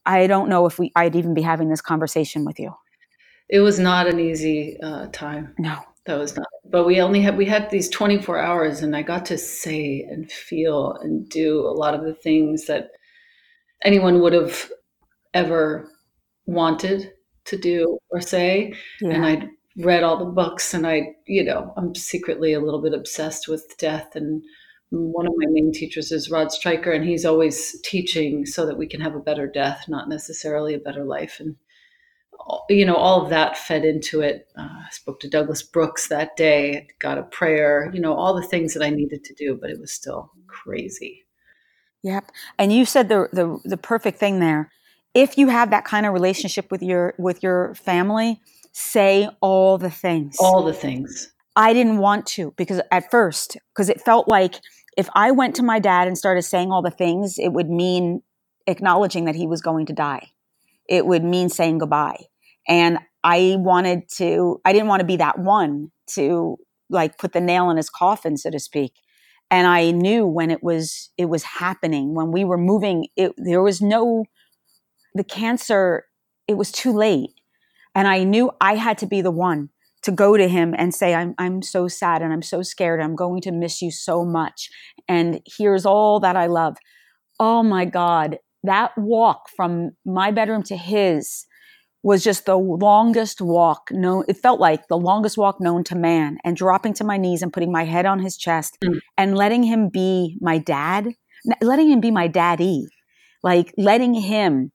[0.07, 2.71] I don't know if we I'd even be having this conversation with you.
[3.49, 5.53] It was not an easy uh, time.
[5.59, 6.47] No, that was not.
[6.71, 10.31] But we only had we had these 24 hours, and I got to say and
[10.31, 12.91] feel and do a lot of the things that
[13.83, 14.71] anyone would have
[15.35, 15.91] ever
[16.47, 17.11] wanted
[17.47, 18.75] to do or say.
[19.01, 19.11] Yeah.
[19.11, 19.49] And I
[19.79, 23.77] read all the books, and I, you know, I'm secretly a little bit obsessed with
[23.79, 24.43] death and
[24.91, 28.87] one of my main teachers is Rod Stryker, and he's always teaching so that we
[28.87, 31.41] can have a better death, not necessarily a better life.
[31.41, 31.57] And
[32.71, 34.49] you know, all of that fed into it.
[34.57, 38.47] Uh, I spoke to Douglas Brooks that day, got a prayer, you know, all the
[38.47, 41.25] things that I needed to do, but it was still crazy.
[42.03, 42.31] Yep.
[42.59, 44.71] And you said the the the perfect thing there.
[45.15, 48.41] If you have that kind of relationship with your with your family,
[48.79, 50.37] say all the things.
[50.39, 51.33] All the things.
[51.57, 54.61] I didn't want to because at first, because it felt like
[54.97, 58.23] if I went to my dad and started saying all the things, it would mean
[58.67, 60.31] acknowledging that he was going to die.
[60.89, 62.25] It would mean saying goodbye.
[62.69, 66.57] And I wanted to, I didn't want to be that one to
[66.89, 68.93] like put the nail in his coffin, so to speak.
[69.51, 73.63] And I knew when it was, it was happening, when we were moving, it, there
[73.63, 74.25] was no,
[75.15, 76.05] the cancer,
[76.47, 77.31] it was too late.
[77.99, 79.71] And I knew I had to be the one
[80.05, 83.01] to go to him and say, I'm, I'm so sad and I'm so scared.
[83.01, 84.71] I'm going to miss you so much.
[85.09, 86.77] And here's all that I love.
[87.41, 91.45] Oh my God, that walk from my bedroom to his
[92.05, 94.23] was just the longest walk known.
[94.29, 96.39] It felt like the longest walk known to man.
[96.45, 99.01] And dropping to my knees and putting my head on his chest mm.
[99.17, 101.09] and letting him be my dad,
[101.61, 102.87] letting him be my daddy,
[103.43, 104.71] like letting him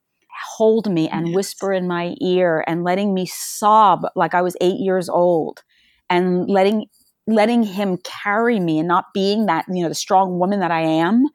[0.56, 1.36] hold me and yes.
[1.36, 5.64] whisper in my ear and letting me sob like I was eight years old
[6.10, 6.88] and letting
[7.26, 10.82] letting him carry me and not being that you know the strong woman that I
[10.82, 11.26] am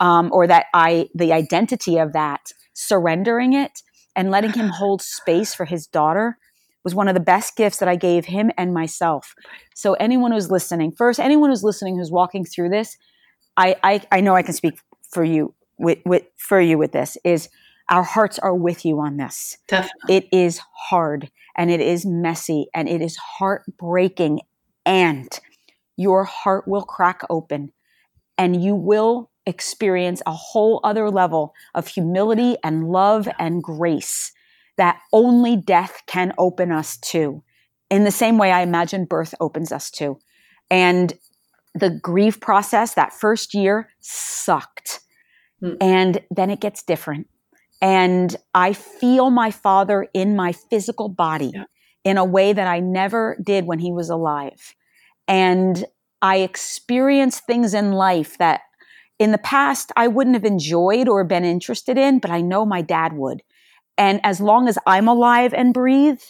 [0.00, 3.82] um, or that I the identity of that surrendering it
[4.14, 6.36] and letting him hold space for his daughter
[6.84, 9.34] was one of the best gifts that I gave him and myself.
[9.74, 12.96] So anyone who's listening, first, anyone who's listening who's walking through this,
[13.56, 14.74] I I, I know I can speak
[15.12, 17.48] for you with, with for you with this is
[17.90, 19.58] our hearts are with you on this.
[19.68, 20.16] Definitely.
[20.16, 24.40] It is hard and it is messy and it is heartbreaking
[24.86, 25.28] and
[25.96, 27.72] your heart will crack open
[28.38, 34.32] and you will experience a whole other level of humility and love and grace
[34.76, 37.42] that only death can open us to.
[37.90, 40.18] In the same way I imagine birth opens us to.
[40.70, 41.12] And
[41.74, 45.00] the grief process that first year sucked.
[45.62, 45.76] Mm.
[45.80, 47.28] And then it gets different
[47.82, 51.64] and I feel my father in my physical body yeah.
[52.04, 54.74] in a way that I never did when he was alive.
[55.26, 55.84] And
[56.22, 58.60] I experience things in life that
[59.18, 62.82] in the past I wouldn't have enjoyed or been interested in, but I know my
[62.82, 63.42] dad would.
[63.98, 66.20] And as long as I'm alive and breathe,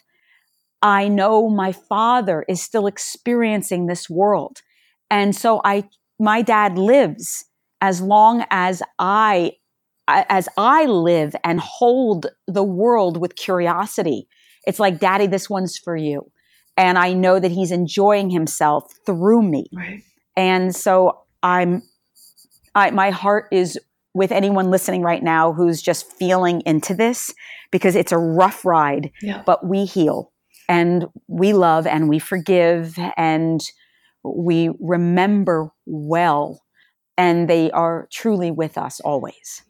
[0.80, 4.62] I know my father is still experiencing this world.
[5.10, 5.84] And so I,
[6.18, 7.44] my dad lives
[7.82, 9.52] as long as I
[10.08, 14.28] as I live and hold the world with curiosity,
[14.66, 16.30] it's like, Daddy, this one's for you.
[16.76, 19.66] And I know that he's enjoying himself through me.
[19.74, 20.02] Right.
[20.36, 21.82] And so I'm,
[22.74, 23.78] I, my heart is
[24.14, 27.32] with anyone listening right now who's just feeling into this
[27.70, 29.42] because it's a rough ride, yeah.
[29.44, 30.32] but we heal
[30.68, 33.62] and we love and we forgive and
[34.24, 36.62] we remember well.
[37.18, 39.62] And they are truly with us always.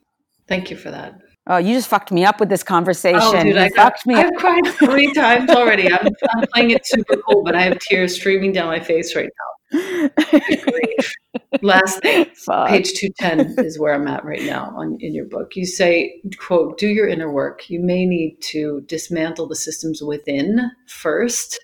[0.47, 1.19] Thank you for that.
[1.45, 3.19] Oh, you just fucked me up with this conversation.
[3.21, 4.15] Oh, dude, you I fucked me.
[4.15, 4.35] I've up.
[4.37, 5.91] cried three times already.
[5.91, 9.29] I'm, I'm, playing it super cool, but I have tears streaming down my face right
[9.29, 9.53] now.
[11.61, 12.69] Last thing, Fuck.
[12.69, 15.55] page 210 is where I'm at right now on, in your book.
[15.55, 17.69] You say, quote, do your inner work.
[17.69, 21.59] You may need to dismantle the systems within first,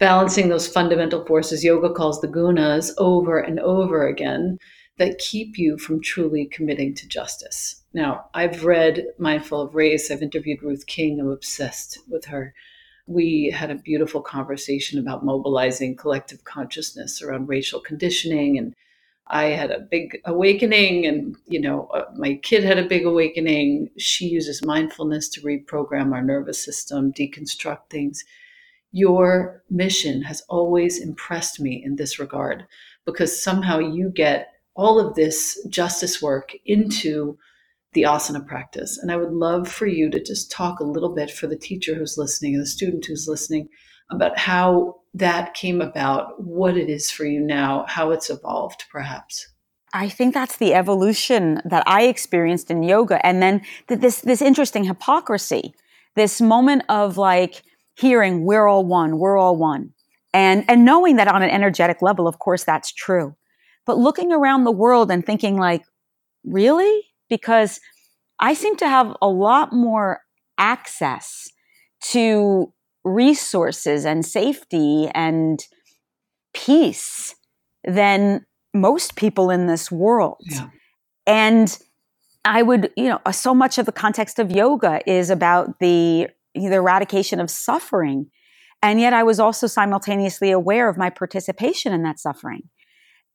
[0.00, 4.58] balancing those fundamental forces yoga calls the gunas over and over again
[4.98, 7.82] that keep you from truly committing to justice.
[7.94, 10.10] Now, I've read Mindful of Race.
[10.10, 11.20] I've interviewed Ruth King.
[11.20, 12.54] I'm obsessed with her
[13.06, 18.74] we had a beautiful conversation about mobilizing collective consciousness around racial conditioning and
[19.28, 23.88] i had a big awakening and you know uh, my kid had a big awakening
[23.98, 28.24] she uses mindfulness to reprogram our nervous system deconstruct things
[28.92, 32.66] your mission has always impressed me in this regard
[33.04, 37.36] because somehow you get all of this justice work into
[37.92, 38.98] the asana practice.
[38.98, 41.94] And I would love for you to just talk a little bit for the teacher
[41.94, 43.68] who's listening and the student who's listening
[44.10, 49.46] about how that came about, what it is for you now, how it's evolved, perhaps.
[49.94, 53.24] I think that's the evolution that I experienced in yoga.
[53.26, 55.74] And then this, this interesting hypocrisy,
[56.16, 57.62] this moment of like
[57.94, 59.92] hearing, we're all one, we're all one.
[60.32, 63.36] And, and knowing that on an energetic level, of course, that's true.
[63.86, 65.82] But looking around the world and thinking like,
[66.44, 67.02] really?
[67.32, 67.80] because
[68.40, 70.20] I seem to have a lot more
[70.58, 71.48] access
[72.10, 72.70] to
[73.04, 75.58] resources and safety and
[76.52, 77.34] peace
[77.84, 80.42] than most people in this world.
[80.42, 80.68] Yeah.
[81.26, 81.78] And
[82.44, 86.74] I would, you know, so much of the context of yoga is about the, the
[86.74, 88.26] eradication of suffering.
[88.82, 92.68] And yet I was also simultaneously aware of my participation in that suffering.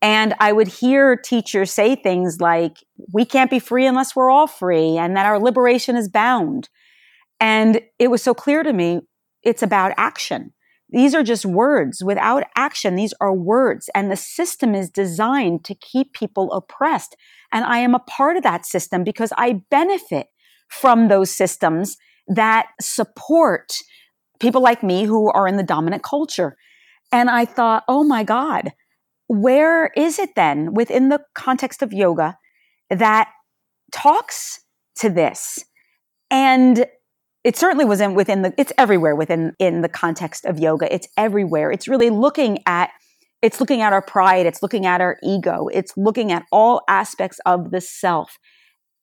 [0.02, 2.78] And I would hear teachers say things like,
[3.14, 6.70] we can't be free unless we're all free, and that our liberation is bound.
[7.40, 9.02] And it was so clear to me,
[9.44, 10.54] it's about action.
[10.90, 12.04] These are just words.
[12.04, 13.90] Without action, these are words.
[13.94, 17.16] And the system is designed to keep people oppressed.
[17.52, 20.28] And I am a part of that system because I benefit
[20.70, 23.74] from those systems that support
[24.40, 26.56] people like me who are in the dominant culture.
[27.12, 28.72] And I thought, oh my God,
[29.28, 32.38] where is it then within the context of yoga
[32.90, 33.30] that
[33.92, 34.62] talks
[34.98, 35.64] to this?
[36.32, 36.86] And
[37.44, 40.94] it certainly wasn't within the, it's everywhere within, in the context of yoga.
[40.94, 41.72] It's everywhere.
[41.72, 42.90] It's really looking at,
[43.42, 44.46] it's looking at our pride.
[44.46, 45.68] It's looking at our ego.
[45.72, 48.38] It's looking at all aspects of the self.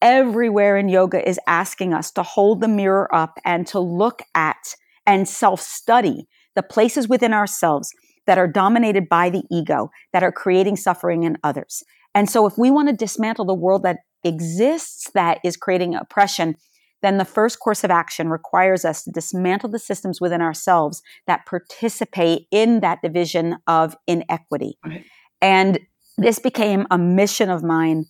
[0.02, 4.74] Everywhere in yoga is asking us to hold the mirror up and to look at
[5.06, 7.90] and self study the places within ourselves
[8.26, 11.82] that are dominated by the ego, that are creating suffering in others.
[12.14, 16.56] And so if we want to dismantle the world that exists that is creating oppression,
[17.02, 21.44] then the first course of action requires us to dismantle the systems within ourselves that
[21.44, 24.78] participate in that division of inequity.
[24.84, 25.04] Right.
[25.42, 25.80] And
[26.16, 28.06] this became a mission of mine.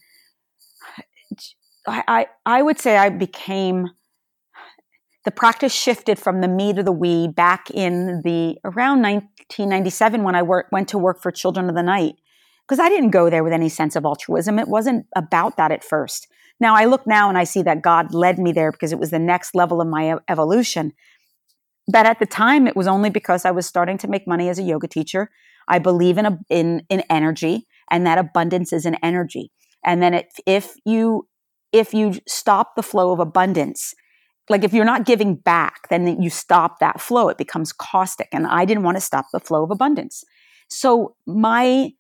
[1.89, 3.89] I, I, I would say I became
[5.25, 10.35] the practice shifted from the me to the we back in the around 1997 when
[10.35, 12.17] I work, went to work for Children of the Night.
[12.67, 14.59] Because I didn't go there with any sense of altruism.
[14.59, 16.29] It wasn't about that at first.
[16.61, 19.11] Now I look now and I see that God led me there because it was
[19.11, 20.93] the next level of my evolution.
[21.91, 24.59] But at the time, it was only because I was starting to make money as
[24.59, 25.31] a yoga teacher.
[25.69, 29.51] I believe in a, in in energy, and that abundance is an energy.
[29.85, 31.29] And then it, if you
[31.73, 33.95] if you stop the flow of abundance,
[34.49, 37.29] like if you're not giving back, then you stop that flow.
[37.29, 38.29] It becomes caustic.
[38.33, 40.23] And I didn't want to stop the flow of abundance.
[40.69, 41.91] So my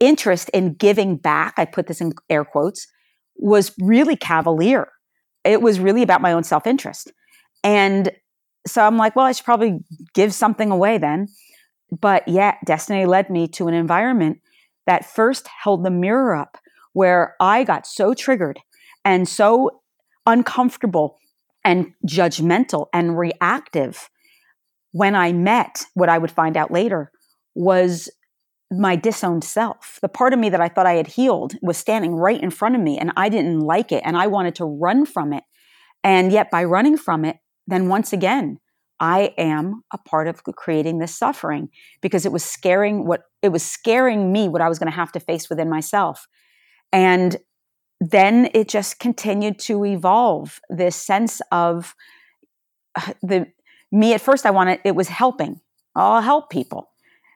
[0.00, 2.86] interest in giving back, I put this in air quotes,
[3.36, 4.88] was really cavalier.
[5.44, 7.12] It was really about my own self interest.
[7.62, 8.10] And
[8.66, 9.80] so I'm like, well, I should probably
[10.14, 11.28] give something away then.
[11.90, 14.40] But yet, destiny led me to an environment
[14.86, 16.56] that first held the mirror up
[16.94, 18.58] where I got so triggered
[19.04, 19.82] and so
[20.26, 21.18] uncomfortable
[21.64, 24.08] and judgmental and reactive
[24.92, 27.10] when I met what I would find out later
[27.54, 28.10] was
[28.70, 29.98] my disowned self.
[30.00, 32.74] The part of me that I thought I had healed was standing right in front
[32.74, 35.44] of me and I didn't like it and I wanted to run from it.
[36.02, 37.36] And yet by running from it,
[37.66, 38.58] then once again,
[38.98, 41.68] I am a part of creating this suffering
[42.00, 45.12] because it was scaring what it was scaring me what I was going to have
[45.12, 46.26] to face within myself.
[46.92, 47.36] And
[48.10, 51.94] then it just continued to evolve this sense of
[52.96, 53.46] uh, the
[53.92, 55.60] me at first i wanted it was helping
[55.94, 56.88] i'll help people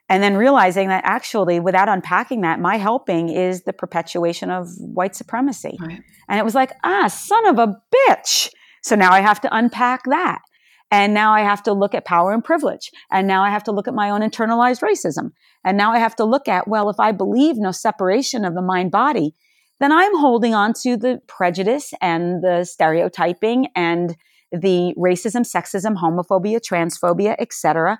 [0.09, 5.15] and then realizing that actually without unpacking that my helping is the perpetuation of white
[5.15, 6.01] supremacy right.
[6.27, 8.49] and it was like ah son of a bitch
[8.83, 10.41] so now i have to unpack that
[10.89, 12.91] And now I have to look at power and privilege.
[13.11, 15.31] And now I have to look at my own internalized racism.
[15.65, 18.61] And now I have to look at, well, if I believe no separation of the
[18.61, 19.35] mind body,
[19.79, 24.15] then I'm holding on to the prejudice and the stereotyping and
[24.51, 27.99] the racism, sexism, homophobia, transphobia, etc.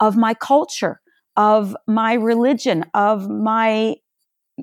[0.00, 1.00] of my culture,
[1.36, 3.96] of my religion, of my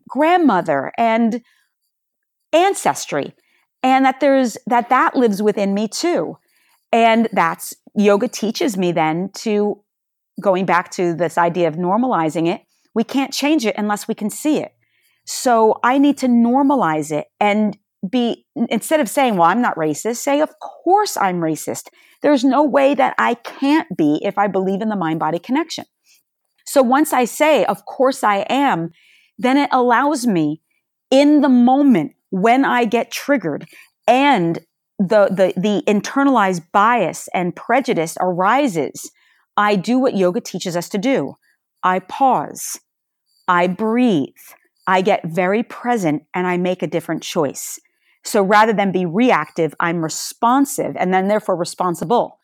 [0.07, 1.41] grandmother and
[2.53, 3.33] ancestry
[3.83, 6.37] and that there's that that lives within me too
[6.91, 9.81] and that's yoga teaches me then to
[10.41, 12.61] going back to this idea of normalizing it
[12.93, 14.74] we can't change it unless we can see it
[15.25, 17.77] so i need to normalize it and
[18.09, 21.87] be instead of saying well i'm not racist say of course i'm racist
[22.21, 25.85] there's no way that i can't be if i believe in the mind body connection
[26.65, 28.91] so once i say of course i am
[29.37, 30.61] then it allows me
[31.11, 33.67] in the moment when I get triggered
[34.07, 34.59] and
[34.99, 39.11] the, the, the internalized bias and prejudice arises,
[39.57, 41.35] I do what yoga teaches us to do.
[41.83, 42.79] I pause.
[43.47, 44.27] I breathe.
[44.87, 47.79] I get very present and I make a different choice.
[48.23, 52.39] So rather than be reactive, I'm responsive and then therefore responsible.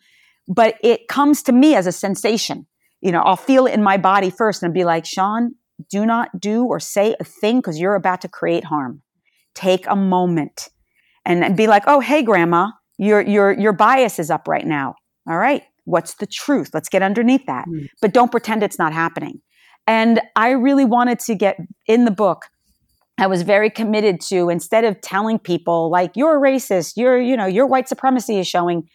[0.48, 2.68] But it comes to me as a sensation.
[3.02, 5.56] You know, I'll feel it in my body first and be like, Seane,
[5.90, 9.02] do not do or say a thing because you're about to create harm.
[9.56, 10.70] Take a moment
[11.26, 14.96] and, and be like, oh, hey, grandma, your, your, your bias is up right now.
[15.28, 15.64] All right.
[15.86, 16.70] What's the truth?
[16.74, 17.66] Let's get underneath that.
[17.68, 17.88] Mm.
[18.02, 19.42] But don't pretend it's not happening.
[19.88, 21.58] And I really wanted to get
[21.88, 22.46] in the book.
[23.18, 27.38] I was very committed to instead of telling people like you're a racist, you're you
[27.38, 28.90] know your white supremacy is showing.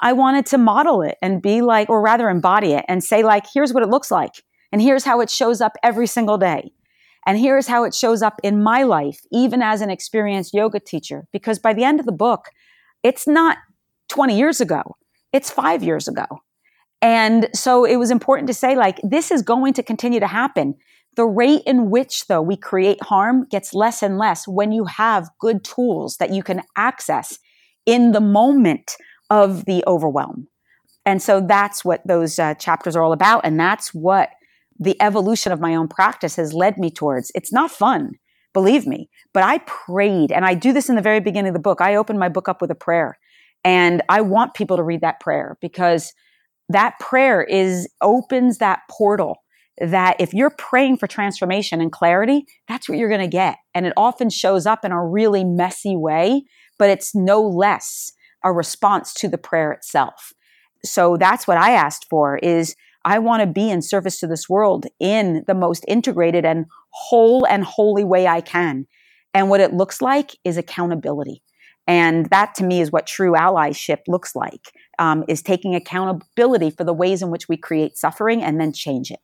[0.00, 3.44] I wanted to model it and be like, or rather embody it and say like,
[3.54, 4.42] here's what it looks like.
[4.72, 6.72] And here's how it shows up every single day.
[7.26, 11.26] And here's how it shows up in my life, even as an experienced yoga teacher.
[11.32, 12.50] Because by the end of the book,
[13.02, 13.58] it's not
[14.08, 14.82] 20 years ago,
[15.32, 16.26] it's five years ago.
[17.04, 20.76] And so it was important to say, like, this is going to continue to happen.
[21.16, 25.28] The rate in which, though, we create harm gets less and less when you have
[25.38, 27.38] good tools that you can access
[27.84, 28.96] in the moment
[29.28, 30.48] of the overwhelm.
[31.04, 33.44] And so that's what those uh, chapters are all about.
[33.44, 34.30] And that's what
[34.80, 37.30] the evolution of my own practice has led me towards.
[37.34, 38.12] It's not fun,
[38.54, 41.60] believe me, but I prayed and I do this in the very beginning of the
[41.60, 41.82] book.
[41.82, 43.18] I open my book up with a prayer
[43.62, 46.14] and I want people to read that prayer because
[46.68, 49.36] that prayer is opens that portal
[49.78, 53.56] that if you're praying for transformation and clarity, that's what you're going to get.
[53.74, 56.44] And it often shows up in a really messy way,
[56.78, 58.12] but it's no less
[58.44, 60.32] a response to the prayer itself.
[60.84, 64.48] So that's what I asked for is I want to be in service to this
[64.48, 68.86] world in the most integrated and whole and holy way I can.
[69.32, 71.42] And what it looks like is accountability.
[71.86, 76.84] And that to me is what true allyship looks like, um, is taking accountability for
[76.84, 79.20] the ways in which we create suffering and then change it.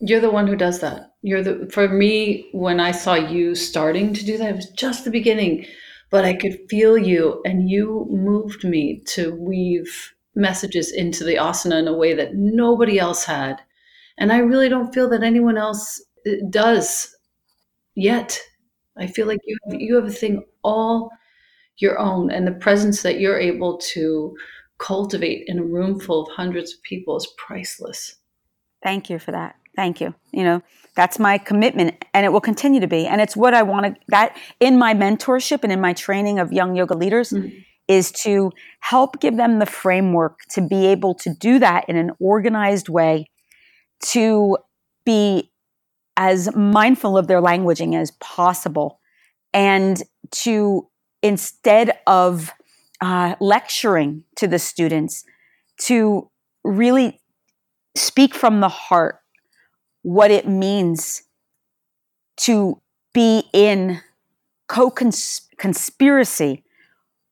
[0.00, 1.12] You're the one who does that.
[1.22, 5.04] You're the, for me, when I saw you starting to do that, it was just
[5.04, 5.66] the beginning,
[6.10, 11.78] but I could feel you and you moved me to weave messages into the asana
[11.78, 13.60] in a way that nobody else had.
[14.16, 17.14] And I really don't feel that anyone else uh, does
[17.94, 18.40] yet.
[18.96, 21.10] I feel like you have, you have a thing all
[21.80, 24.36] your own, and the presence that you're able to
[24.78, 28.16] cultivate in a room full of hundreds of people is priceless.
[28.82, 29.56] Thank you for that.
[29.76, 30.14] Thank you.
[30.32, 30.62] You know,
[30.96, 33.06] that's my commitment and it will continue to be.
[33.06, 36.50] And it's what I want to, that in my mentorship and in my training of
[36.52, 37.56] young yoga leaders, mm-hmm
[37.90, 42.12] is to help give them the framework to be able to do that in an
[42.20, 43.28] organized way,
[44.00, 44.56] to
[45.04, 45.50] be
[46.16, 49.00] as mindful of their languaging as possible,
[49.52, 50.86] and to
[51.22, 52.52] instead of
[53.00, 55.24] uh, lecturing to the students,
[55.78, 56.30] to
[56.64, 57.20] really
[57.96, 59.20] speak from the heart
[60.02, 61.22] what it means
[62.36, 62.80] to
[63.12, 64.00] be in
[64.68, 66.64] co-conspiracy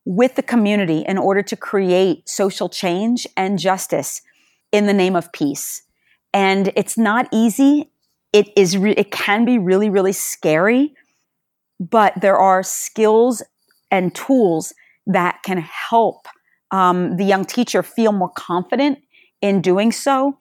[0.05, 4.22] with the community in order to create social change and justice
[4.72, 5.82] in the name of peace.
[6.32, 7.91] And it's not easy.
[8.32, 10.95] It is re- it can be really really scary,
[11.78, 13.43] but there are skills
[13.91, 14.72] and tools
[15.07, 16.26] that can help
[16.70, 18.99] um, the young teacher feel more confident
[19.41, 20.36] in doing so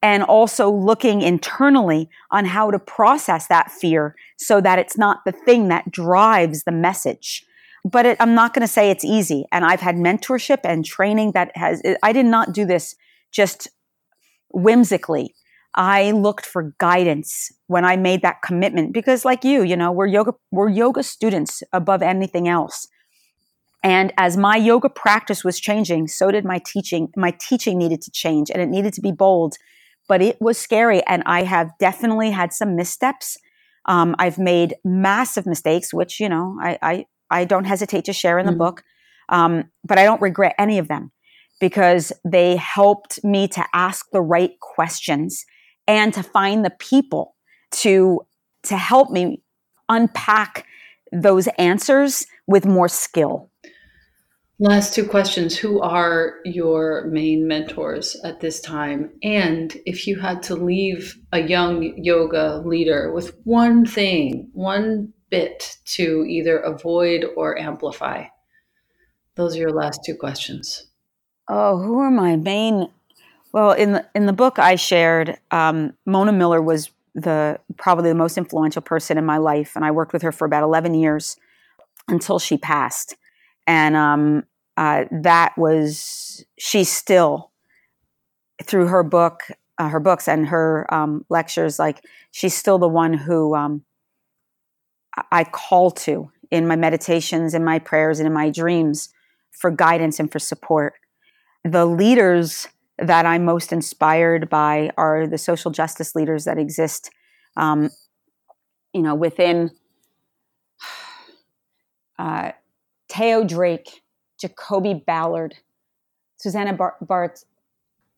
[0.00, 5.32] and also looking internally on how to process that fear so that it's not the
[5.32, 7.44] thing that drives the message
[7.84, 9.44] but it, I'm not going to say it's easy.
[9.50, 12.94] And I've had mentorship and training that has, I did not do this
[13.32, 13.68] just
[14.50, 15.34] whimsically.
[15.74, 20.06] I looked for guidance when I made that commitment because like you, you know, we're
[20.06, 22.86] yoga, we're yoga students above anything else.
[23.82, 27.08] And as my yoga practice was changing, so did my teaching.
[27.16, 29.56] My teaching needed to change and it needed to be bold,
[30.08, 31.02] but it was scary.
[31.06, 33.36] And I have definitely had some missteps.
[33.86, 38.38] Um, I've made massive mistakes, which, you know, I, I, I don't hesitate to share
[38.38, 38.58] in the mm-hmm.
[38.58, 38.84] book.
[39.28, 41.10] Um, but I don't regret any of them
[41.60, 45.44] because they helped me to ask the right questions
[45.88, 47.34] and to find the people
[47.70, 48.20] to,
[48.64, 49.42] to help me
[49.88, 50.66] unpack
[51.12, 53.51] those answers with more skill.
[54.64, 55.58] Last two questions.
[55.58, 59.10] Who are your main mentors at this time?
[59.20, 65.78] And if you had to leave a young yoga leader with one thing, one bit
[65.96, 68.26] to either avoid or amplify,
[69.34, 70.86] those are your last two questions.
[71.48, 72.88] Oh, who are my main?
[73.52, 78.14] Well, in the in the book I shared, um, Mona Miller was the probably the
[78.14, 81.36] most influential person in my life, and I worked with her for about eleven years
[82.06, 83.16] until she passed.
[83.66, 84.44] And um,
[84.76, 87.50] uh, that was she's still
[88.62, 89.42] through her book,
[89.78, 91.78] uh, her books and her um, lectures.
[91.78, 93.84] Like she's still the one who um,
[95.30, 99.10] I call to in my meditations, in my prayers, and in my dreams
[99.50, 100.94] for guidance and for support.
[101.64, 102.66] The leaders
[102.98, 107.10] that I'm most inspired by are the social justice leaders that exist,
[107.56, 107.90] um,
[108.92, 109.70] you know, within
[112.18, 112.52] uh,
[113.08, 114.01] Teo Drake
[114.42, 115.56] Jacoby Ballard,
[116.36, 117.44] Susanna Bar- Bart.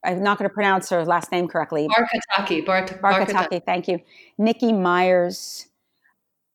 [0.02, 1.86] I'm not going to pronounce her last name correctly.
[1.88, 2.64] Barkataki.
[2.64, 3.62] Bart- Barkataki.
[3.64, 4.00] Thank you.
[4.38, 5.66] Nikki Myers,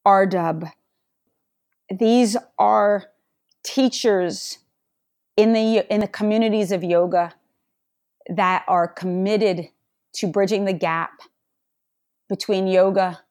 [0.05, 0.71] Ardub.
[1.91, 3.05] These are
[3.63, 4.57] teachers
[5.37, 7.33] in the in the communities of yoga
[8.27, 9.69] that are committed
[10.13, 11.21] to bridging the gap
[12.27, 13.21] between yoga,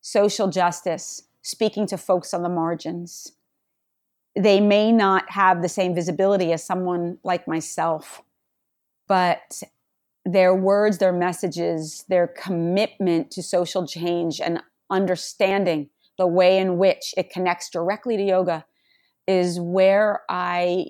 [0.00, 3.32] social justice, speaking to folks on the margins
[4.36, 8.22] they may not have the same visibility as someone like myself,
[9.08, 9.62] but
[10.24, 17.14] their words, their messages, their commitment to social change and understanding the way in which
[17.16, 18.64] it connects directly to yoga
[19.26, 20.86] is where I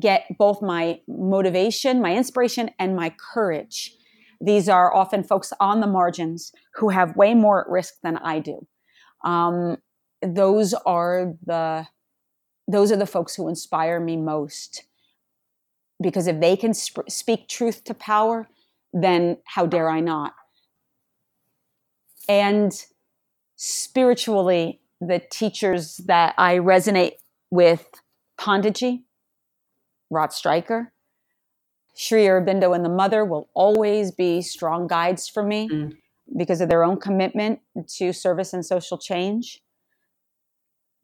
[0.00, 3.94] get both my motivation, my inspiration, and my courage.
[4.40, 8.38] These are often folks on the margins who have way more at risk than I
[8.38, 8.66] do.
[9.22, 9.76] Um,
[10.22, 11.86] those are the
[12.72, 14.84] those are the folks who inspire me most.
[16.00, 18.48] Because if they can sp- speak truth to power,
[18.92, 20.34] then how dare I not?
[22.28, 22.72] And
[23.56, 27.14] spiritually, the teachers that I resonate
[27.50, 27.88] with
[28.38, 29.02] Panditji,
[30.10, 30.92] Rod Stryker,
[31.94, 35.96] Sri Aurobindo and the mother will always be strong guides for me mm.
[36.36, 37.60] because of their own commitment
[37.96, 39.60] to service and social change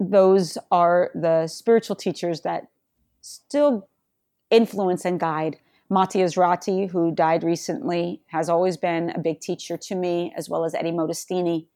[0.01, 2.68] those are the spiritual teachers that
[3.20, 3.88] still
[4.51, 5.59] influence and guide.
[5.90, 10.64] Maty Ezraty, who died recently, has always been a big teacher to me, as well
[10.64, 11.66] as Eddie Modestini,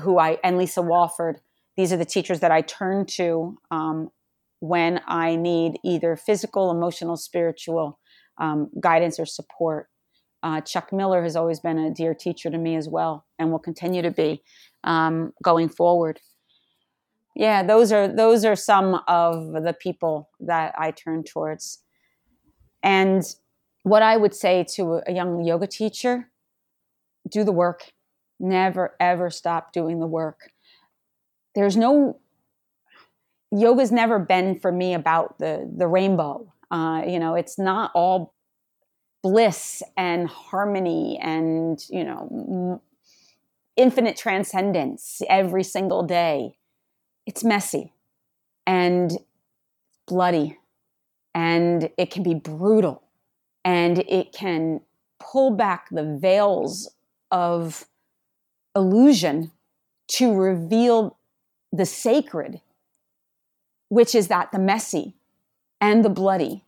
[0.00, 1.40] who I and Lisa Walford.
[1.76, 4.10] These are the teachers that I turn to um,
[4.60, 7.98] when I need either physical, emotional, spiritual
[8.38, 9.88] um, guidance or support.
[10.42, 13.58] Uh, Chuck Miller has always been a dear teacher to me as well, and will
[13.58, 14.42] continue to be
[14.84, 16.20] um, going forward
[17.34, 21.80] yeah those are those are some of the people that i turn towards.
[22.82, 23.22] And
[23.82, 26.30] what i would say to a young yoga teacher
[27.28, 27.92] do the work.
[28.40, 30.50] Never ever stop doing the work.
[31.54, 32.20] There's no
[33.50, 36.52] yoga's never been for me about the the rainbow.
[36.70, 38.34] Uh, you know it's not all
[39.22, 42.82] bliss and harmony and you know
[43.76, 46.56] infinite transcendence every single day
[47.26, 47.92] it's messy
[48.66, 49.18] and
[50.06, 50.58] bloody
[51.34, 53.02] and it can be brutal
[53.64, 54.80] and it can
[55.18, 56.90] pull back the veils
[57.30, 57.86] of
[58.76, 59.50] illusion
[60.06, 61.16] to reveal
[61.72, 62.60] the sacred,
[63.88, 65.14] which is that the messy
[65.80, 66.64] and the bloody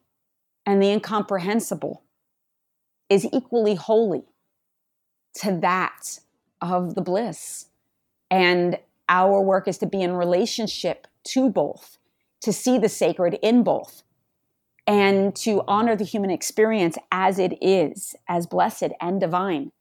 [0.65, 2.03] and the incomprehensible
[3.09, 4.25] is equally holy
[5.35, 6.19] to that
[6.61, 7.67] of the bliss.
[8.31, 8.79] And
[9.09, 11.99] our work is to be in relationship to both,
[12.41, 14.03] to see the sacred in both,
[14.87, 19.73] and to honor the human experience as it is, as blessed and divine,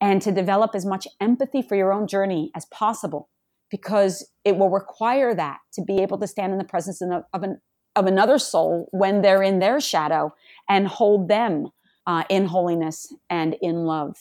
[0.00, 3.28] and to develop as much empathy for your own journey as possible,
[3.70, 7.60] because it will require that to be able to stand in the presence of, an,
[7.96, 10.34] of another soul when they're in their shadow
[10.68, 11.68] and hold them
[12.06, 14.16] uh, in holiness and in love.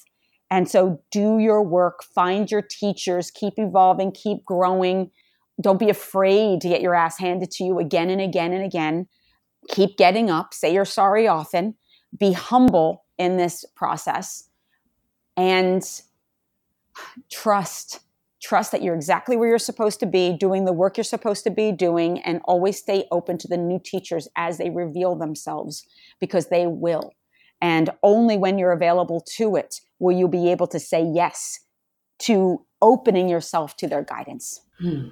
[0.51, 5.11] And so do your work, find your teachers, keep evolving, keep growing.
[5.61, 9.07] don't be afraid to get your ass handed to you again and again and again.
[9.69, 11.75] Keep getting up, say you're sorry often,
[12.17, 14.49] be humble in this process,
[15.37, 15.83] and
[17.31, 18.01] trust.
[18.41, 21.49] Trust that you're exactly where you're supposed to be, doing the work you're supposed to
[21.49, 25.87] be doing, and always stay open to the new teachers as they reveal themselves
[26.19, 27.11] because they will.
[27.65, 31.61] And only when you're available to it will you be able to say yes
[32.19, 34.61] to opening yourself to their guidance.
[34.79, 35.07] Hmm.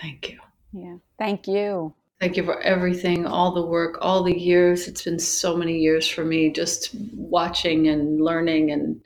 [0.00, 0.40] Thank you.
[0.72, 0.96] Yeah.
[1.16, 1.94] Thank you.
[2.18, 4.88] Thank you for everything, all the work, all the years.
[4.88, 9.00] It's been so many years for me just watching and learning and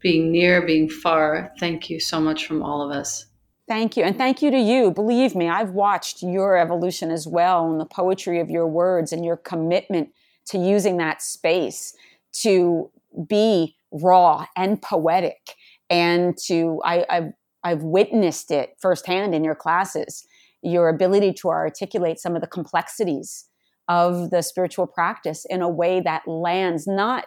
[0.00, 1.52] being near, being far.
[1.60, 3.26] Thank you so much from all of us.
[3.68, 4.04] Thank you.
[4.04, 4.92] And thank you to you.
[4.92, 9.26] Believe me, I've watched your evolution as well and the poetry of your words and
[9.26, 10.10] your commitment
[10.48, 11.94] to using that space
[12.32, 12.90] to
[13.28, 15.54] be raw and poetic
[15.88, 17.32] and to I, I've
[17.64, 20.24] I've witnessed it firsthand in your classes,
[20.62, 23.46] your ability to articulate some of the complexities
[23.88, 27.26] of the spiritual practice in a way that lands not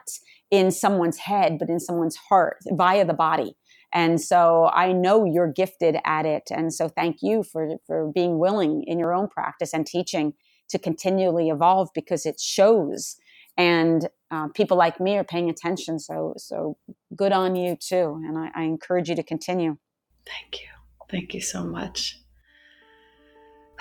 [0.52, 3.56] in someone's head, but in someone's heart via the body.
[3.94, 6.44] And so I know you're gifted at it.
[6.52, 10.34] And so thank you for, for being willing in your own practice and teaching
[10.70, 13.18] to continually evolve because it shows
[13.58, 16.00] and uh, people like me are paying attention.
[16.00, 16.78] So, so
[17.16, 18.22] good on you too.
[18.26, 19.78] And I, I encourage you to continue.
[20.26, 20.68] Thank you.
[21.10, 22.22] Thank you so much.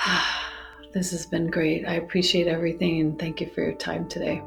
[0.93, 1.86] this has been great.
[1.86, 4.43] I appreciate everything and thank you for your time today.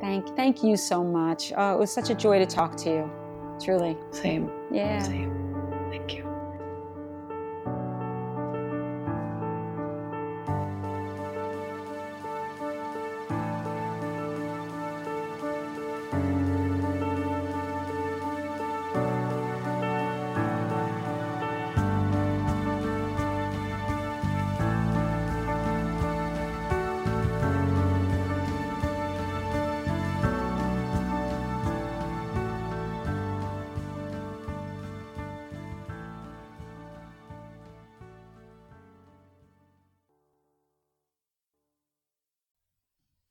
[0.00, 1.52] Thank, thank you so much.
[1.56, 3.10] Oh, it was such a joy to talk to you.
[3.62, 3.96] Truly.
[4.10, 4.50] Same.
[4.72, 5.02] Yeah.
[5.02, 5.32] Same.
[5.90, 6.25] Thank you.